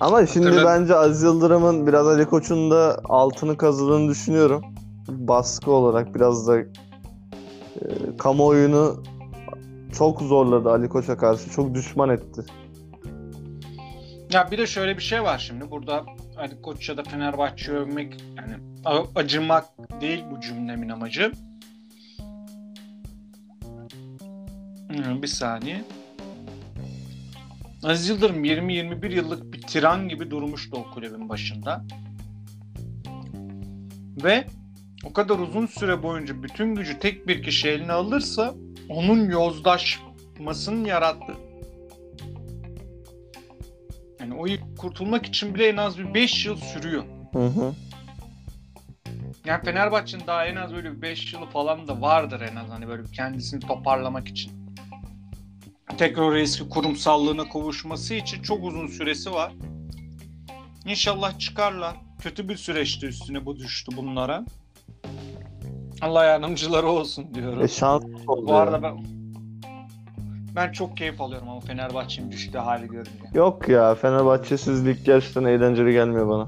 [0.00, 0.82] Ama şimdi Hatırladım.
[0.82, 4.64] bence Aziz Yıldırım'ın biraz Ali Koç'un da altını kazıdığını düşünüyorum.
[5.08, 6.66] Baskı olarak biraz da e,
[8.18, 9.02] kamuoyunu
[9.98, 11.50] çok zorladı Ali Koç'a karşı.
[11.50, 12.42] Çok düşman etti.
[14.32, 15.70] Ya bir de şöyle bir şey var şimdi.
[15.70, 16.04] Burada
[16.38, 18.54] Ali Koç ya da Fenerbahçe övmek yani
[19.14, 19.64] acımak
[20.00, 21.32] değil bu cümlemin amacı.
[25.22, 25.84] Bir saniye.
[27.84, 31.84] Aziz Yıldırım 20-21 yıllık bir tiran gibi durmuştu o kulübün başında.
[34.24, 34.44] Ve
[35.04, 38.54] o kadar uzun süre boyunca bütün gücü tek bir kişi eline alırsa
[38.88, 41.34] onun yozlaşmasının yarattığı
[44.20, 44.46] yani o
[44.78, 47.04] kurtulmak için bile en az bir 5 yıl sürüyor.
[47.32, 47.74] Hı hı.
[49.44, 52.88] Yani Fenerbahçe'nin daha en az böyle bir 5 yılı falan da vardır en az hani
[52.88, 54.63] böyle kendisini toparlamak için.
[55.98, 59.52] Tekrar eski kurumsallığına kavuşması için çok uzun süresi var.
[60.86, 61.96] İnşallah çıkarlar.
[62.22, 64.44] Kötü bir süreçti üstüne bu düştü bunlara.
[66.00, 67.62] Allah yardımcıları olsun diyorum.
[67.62, 68.46] E şans oldu.
[68.46, 69.04] Bu arada ben
[70.56, 73.10] ben çok keyif alıyorum ama Fenerbahçe'nin düştüğü hali görünce.
[73.34, 76.46] Yok ya Fenerbahçesiz lig gerçekten eğlenceli gelmiyor bana.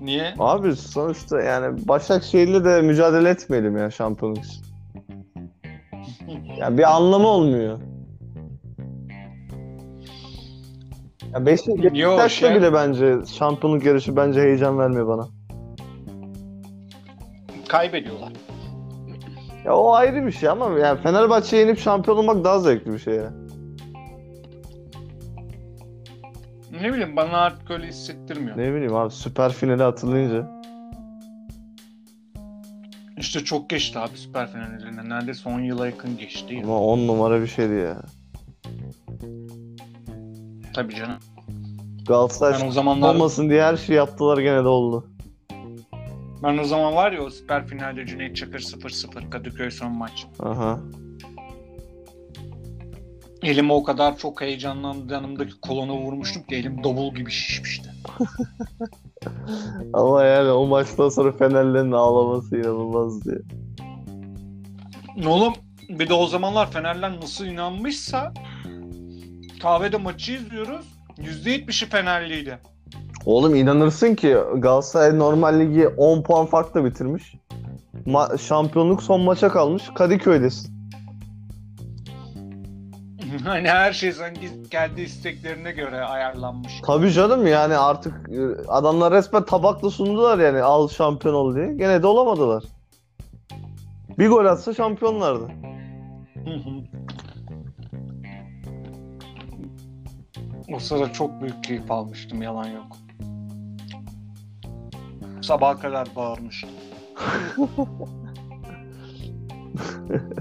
[0.00, 0.34] Niye?
[0.38, 4.65] Abi sonuçta yani Başakşehir'le de mücadele etmeyelim ya şampiyonluk için.
[6.58, 7.78] Ya bir anlamı olmuyor.
[11.34, 15.28] Ya Beşiktaş, Yo, Beşiktaş'ta şey- bile bence şampiyonluk yarışı bence heyecan vermiyor bana.
[17.68, 18.32] Kaybediyorlar.
[19.64, 23.14] Ya o ayrı bir şey ama yani Fenerbahçe'ye yenip şampiyon olmak daha zevkli bir şey
[23.14, 23.32] ya.
[26.82, 28.56] Ne bileyim bana artık öyle hissettirmiyor.
[28.56, 30.55] Ne bileyim abi süper finali hatırlayınca.
[33.26, 35.08] İşte çok geçti abi süper final üzerinden.
[35.08, 36.54] Neredeyse 10 yıla yakın geçti.
[36.54, 36.62] ya.
[36.64, 38.02] Ama on numara bir şeydi ya.
[40.74, 41.18] Tabii canım.
[42.08, 45.06] Galatasaray Ben o zamanlar olmasın diye her şey yaptılar gene de oldu.
[46.42, 50.26] ben o zaman var ya o süper finalde Cüneyt Çakır 0-0 Kadıköy son maç.
[50.40, 50.80] Aha.
[53.42, 57.90] Elime o kadar çok heyecanlandı yanımdaki kolona vurmuştum ki elim davul gibi şişmişti.
[59.92, 63.38] Ama yani o maçtan sonra Fenerlerin ağlaması inanılmaz diye.
[65.26, 65.52] Oğlum
[65.88, 68.32] bir de o zamanlar Fenerler nasıl inanmışsa
[69.62, 70.86] kahvede maçı izliyoruz.
[71.18, 72.58] %70'i Fenerliydi.
[73.26, 77.34] Oğlum inanırsın ki Galatasaray normal ligi 10 puan farkla bitirmiş.
[78.06, 79.82] Ma- şampiyonluk son maça kalmış.
[79.94, 80.75] Kadıköy'desin.
[83.50, 86.72] hani her şey sanki kendi isteklerine göre ayarlanmış.
[86.86, 91.74] Tabii canım yani artık e, adamlar resmen tabakla sundular yani al şampiyon ol diye.
[91.74, 92.64] Gene de olamadılar.
[94.18, 95.48] Bir gol atsa şampiyonlardı.
[100.74, 102.86] O sırada çok büyük keyif almıştım yalan yok.
[105.42, 106.70] Sabaha kadar bağırmıştım.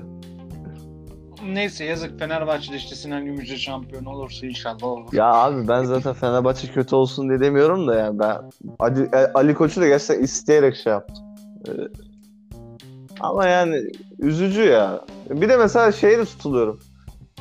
[1.53, 5.13] Neyse yazık Fenerbahçe'de işte Sinan Gümüş'e şampiyon olursa inşallah olur.
[5.13, 8.37] Ya abi ben zaten Fenerbahçe kötü olsun diye demiyorum da yani ben
[8.79, 11.25] Ali, e, Ali Koç'u da gerçekten isteyerek şey yaptım.
[11.67, 11.71] Ee,
[13.19, 13.83] ama yani
[14.19, 15.01] üzücü ya.
[15.29, 16.79] Bir de mesela şeyi de tutuluyorum.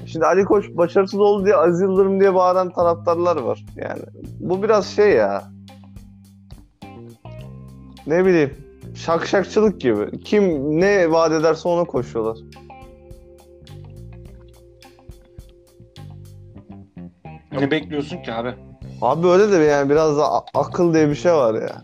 [0.06, 3.64] Şimdi Ali Koç başarısız oldu diye Aziz Yıldırım diye bağıran taraftarlar var.
[3.76, 4.02] Yani
[4.40, 5.44] bu biraz şey ya.
[8.06, 8.54] Ne bileyim.
[8.94, 10.20] şakşakçılık gibi.
[10.24, 10.44] Kim
[10.80, 12.38] ne vaat ederse ona koşuyorlar.
[17.60, 18.54] Ne bekliyorsun ki abi?
[19.02, 21.82] Abi öyle de yani biraz da a- akıl diye bir şey var ya.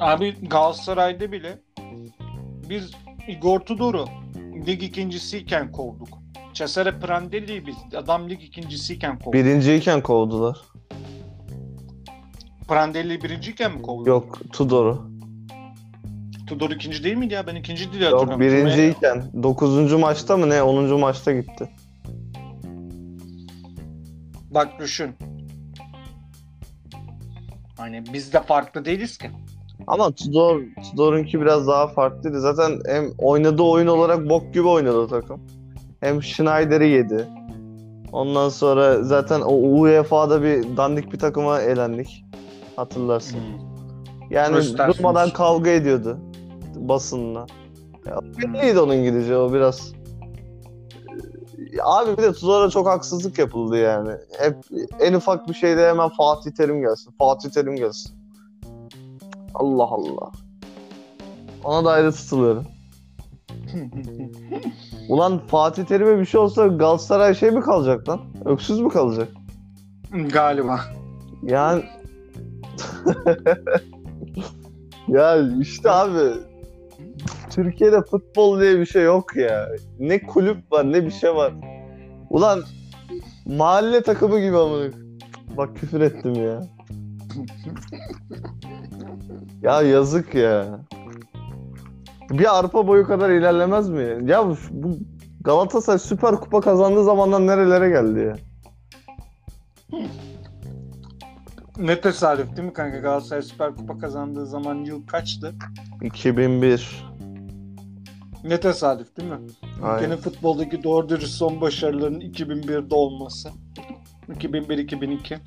[0.00, 1.58] Abi Galatasaray'da bile
[2.68, 2.90] biz
[3.28, 4.04] Igor Tudor'u
[4.66, 6.08] lig ikincisiyken kovduk.
[6.54, 9.32] Cesare Prandelli'yi biz adam lig ikincisiyken kovduk.
[9.32, 10.58] Birinciyken kovdular.
[12.68, 14.06] Prandelli'yi birinciyken mi kovduk?
[14.06, 15.12] Yok Tudor'u.
[16.46, 17.46] Tudor ikinci değil miydi ya?
[17.46, 19.24] Ben ikinci diye Yok birinciyken.
[19.42, 19.92] 9.
[19.92, 20.62] maçta mı ne?
[20.62, 20.98] 10.
[21.00, 21.68] maçta gitti.
[24.54, 25.10] Bak düşün.
[27.76, 29.30] Hani biz de farklı değiliz ki.
[29.86, 32.40] Ama Tudor, Tudor'unki biraz daha farklıydı.
[32.40, 35.40] Zaten hem oynadığı oyun olarak bok gibi oynadı takım.
[36.00, 37.28] Hem Schneider'i yedi.
[38.12, 42.24] Ondan sonra zaten o UEFA'da bir dandik bir takıma elendik.
[42.76, 43.40] Hatırlarsın.
[44.30, 44.98] Yani Östersiniz.
[44.98, 46.18] durmadan kavga ediyordu
[46.76, 47.46] basınla.
[48.06, 49.92] Ya, belliydi onun İngilizce o biraz.
[51.82, 54.10] Abi bir de Tudor'a çok haksızlık yapıldı yani.
[54.38, 54.56] Hep
[55.00, 57.14] en ufak bir şeyde hemen Fatih Terim gelsin.
[57.18, 58.12] Fatih Terim gelsin.
[59.54, 60.30] Allah Allah.
[61.64, 62.66] Ona da ayrı tutuluyorum.
[65.08, 68.20] Ulan Fatih Terim'e bir şey olsa Galatasaray şey mi kalacak lan?
[68.44, 69.28] Öksüz mü kalacak?
[70.32, 70.80] Galiba.
[71.42, 71.84] Yani
[75.08, 76.32] ya işte abi
[77.54, 79.68] Türkiye'de futbol diye bir şey yok ya.
[79.98, 81.52] Ne kulüp var ne bir şey var.
[82.30, 82.60] Ulan
[83.46, 84.90] mahalle takımı gibi amına.
[85.56, 86.60] Bak küfür ettim ya.
[89.62, 90.80] Ya yazık ya.
[92.30, 94.18] Bir arpa boyu kadar ilerlemez mi?
[94.30, 94.96] Ya bu- bu
[95.40, 98.34] Galatasaray Süper Kupa kazandığı zamandan nerelere geldi ya?
[101.78, 102.98] Ne tesadüf değil mi kanka?
[102.98, 105.54] Galatasaray Süper Kupa kazandığı zaman yıl kaçtı?
[106.02, 107.11] 2001.
[108.44, 109.38] Ne tesadüf değil mi?
[109.82, 109.98] Aynen.
[110.04, 113.50] Ülkenin futboldaki doğru dürüst son başarılarının 2001'de olması.
[114.28, 115.38] 2001-2002.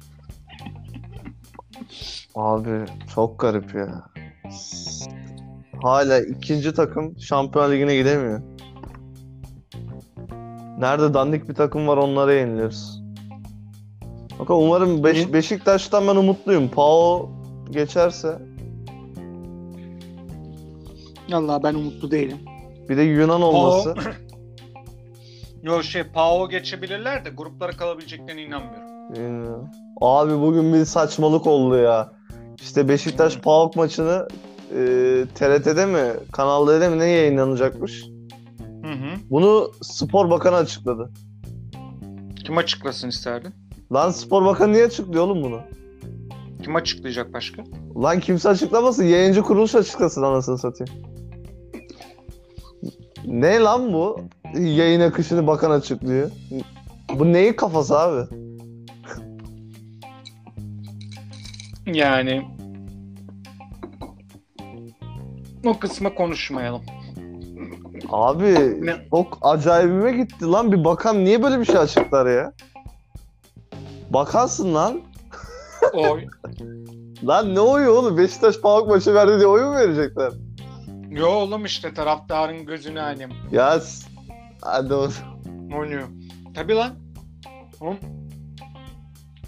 [2.36, 2.86] Abi
[3.16, 4.04] çok garip ya.
[5.84, 8.41] Hala ikinci takım Şampiyon Ligi'ne gidemiyor.
[10.80, 13.02] Nerede dandik bir takım var onlara yeniliyoruz.
[14.39, 15.34] Bakalım umarım Beş-?
[15.34, 16.70] Beşiktaş'tan ben umutluyum.
[16.70, 17.30] Pau
[17.72, 18.39] geçerse.
[21.34, 22.38] Allah ben umutlu değilim.
[22.90, 23.96] Bir de Yunan olması.
[25.64, 29.14] Yo şey Pau geçebilirler de gruplara kalabileceklerine inanmıyorum.
[29.16, 29.68] Bilmiyorum.
[30.02, 32.12] Abi bugün bir saçmalık oldu ya.
[32.62, 34.28] İşte Beşiktaş PAOK maçını
[34.72, 34.78] e,
[35.36, 38.06] TRT'de mi, Kanal D'de mi ne yayınlanacakmış?
[38.84, 39.16] Hı hı.
[39.30, 41.12] Bunu Spor Bakanı açıkladı.
[42.46, 43.54] Kim açıklasın isterdin?
[43.94, 45.60] Lan Spor Bakanı niye açıklıyor oğlum bunu?
[46.64, 47.64] Kim açıklayacak başka?
[48.04, 49.04] Lan kimse açıklamasın.
[49.04, 50.94] Yayıncı kuruluş açıklasın anasını satayım.
[53.28, 54.20] Ne lan bu?
[54.60, 56.32] Yayın akışını bakan açıklıyor.
[57.16, 58.28] Bu neyin kafası abi?
[61.86, 62.46] Yani
[65.66, 66.82] o kısma konuşmayalım.
[68.10, 68.44] Abi
[68.86, 68.96] Ne?
[69.12, 70.72] çok acayibime gitti lan.
[70.72, 72.54] Bir bakan niye böyle bir şey açıklar ya?
[74.10, 75.02] Bakansın lan.
[75.94, 76.26] Oy.
[77.24, 78.18] Lan ne oyu oğlum?
[78.18, 80.32] Beşiktaş PAOK maçı verdi diye oy mu verecekler?
[81.16, 83.30] Yo oğlum işte taraftarın gözünü halim.
[83.51, 84.07] Ya s-
[84.61, 85.09] hadi o.
[85.78, 86.07] Oynuyor.
[86.55, 86.93] Tabi lan.
[87.82, 87.97] Oğlum.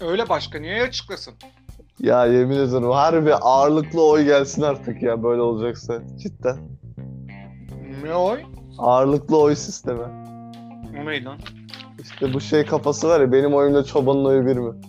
[0.00, 1.34] Öyle başka niye açıklasın?
[2.00, 6.02] Ya yemin ederim harbi ağırlıklı oy gelsin artık ya böyle olacaksa.
[6.18, 6.58] Cidden.
[8.04, 8.42] Ne oy?
[8.78, 10.02] Ağırlıklı oy sistemi.
[11.02, 11.38] O ne lan?
[12.02, 14.72] İşte bu şey kafası var ya benim oyumla çobanın oyu bir mi?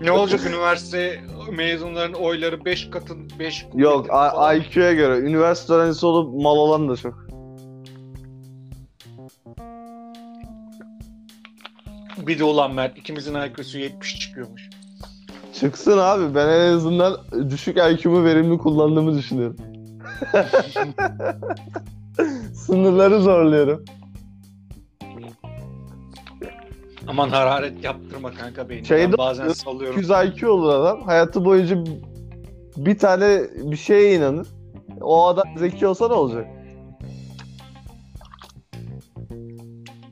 [0.00, 1.20] Ne olacak üniversite
[1.52, 5.18] mezunların oyları 5 katın 5 Yok I- IQ'ya göre.
[5.18, 7.26] Üniversite öğrencisi olup mal olan da çok.
[12.18, 14.70] Bir de ulan Mert ikimizin IQ'su 70 çıkıyormuş.
[15.60, 17.16] Çıksın abi ben en azından
[17.50, 19.56] düşük IQ'mu verimli kullandığımı düşünüyorum.
[22.54, 23.84] Sınırları zorluyorum.
[27.06, 28.84] Aman hararet yaptırma kanka beni.
[28.86, 30.00] Şeyde- ben bazen salıyorum.
[30.00, 31.02] 200 IQ olur adam.
[31.02, 31.84] Hayatı boyunca
[32.76, 34.46] bir tane bir şeye inanır.
[35.00, 36.46] O adam zeki olsa ne olacak?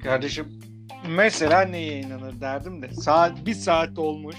[0.05, 0.47] Kardeşim
[1.16, 4.36] mesela neye inanır derdim de saat bir saat olmuş.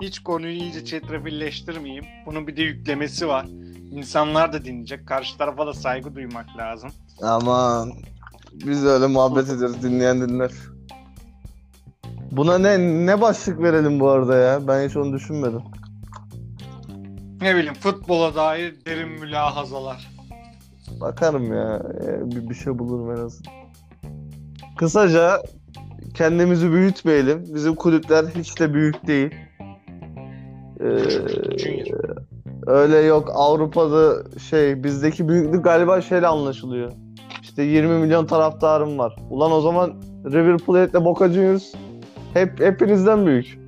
[0.00, 2.04] Hiç konuyu iyice çetrefilleştirmeyeyim.
[2.26, 3.46] Bunun bir de yüklemesi var.
[3.92, 5.06] İnsanlar da dinleyecek.
[5.08, 6.90] Karşı tarafa da saygı duymak lazım.
[7.22, 7.92] Aman.
[8.52, 10.50] Biz öyle muhabbet ederiz dinleyen dinler.
[12.32, 14.68] Buna ne ne başlık verelim bu arada ya?
[14.68, 15.60] Ben hiç onu düşünmedim.
[17.40, 20.08] Ne bileyim futbola dair derin mülahazalar.
[21.00, 21.82] Bakarım ya.
[22.02, 23.52] Ee, Bir, bir şey bulurum en azından.
[24.76, 25.42] Kısaca
[26.14, 27.44] kendimizi büyütmeyelim.
[27.54, 29.34] Bizim kulüpler hiç de büyük değil.
[30.80, 30.98] Ee,
[31.58, 32.16] Junior.
[32.66, 36.92] öyle yok Avrupa'da şey bizdeki büyüklük galiba şeyle anlaşılıyor.
[37.42, 39.16] İşte 20 milyon taraftarım var.
[39.30, 39.92] Ulan o zaman
[40.24, 41.72] River Plate'le Boca Juniors
[42.34, 43.58] hep hepinizden büyük.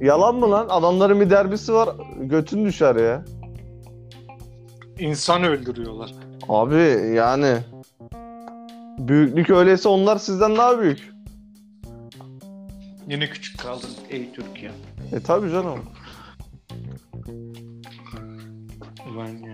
[0.00, 0.66] Yalan mı lan?
[0.68, 1.88] Adamların bir derbisi var.
[2.20, 3.24] Götün düşer ya.
[4.98, 6.14] İnsan öldürüyorlar.
[6.48, 7.56] Abi yani
[8.98, 11.10] büyüklük öyleyse onlar sizden daha büyük.
[13.08, 14.70] Yine küçük kaldın ey Türkiye.
[15.12, 15.78] E tabii canım.
[19.18, 19.49] Ben.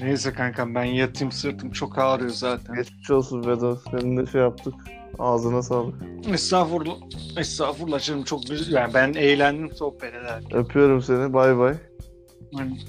[0.00, 2.76] Neyse kankam ben yatayım sırtım çok ağrıyor zaten.
[2.76, 3.78] Geçmiş olsun Vedat.
[3.90, 4.74] Senin de şey yaptık.
[5.18, 5.94] Ağzına sağlık.
[6.32, 6.94] Estağfurullah.
[7.36, 8.72] Estağfurullah canım çok güzel.
[8.72, 10.56] Yani ben eğlendim sohbet ederken.
[10.58, 11.32] Öpüyorum seni.
[11.32, 11.74] Bay bay.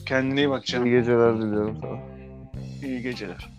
[0.06, 0.86] Kendine iyi bak İyi canım.
[0.90, 2.00] geceler diliyorum sana.
[2.90, 3.50] İyi geceler.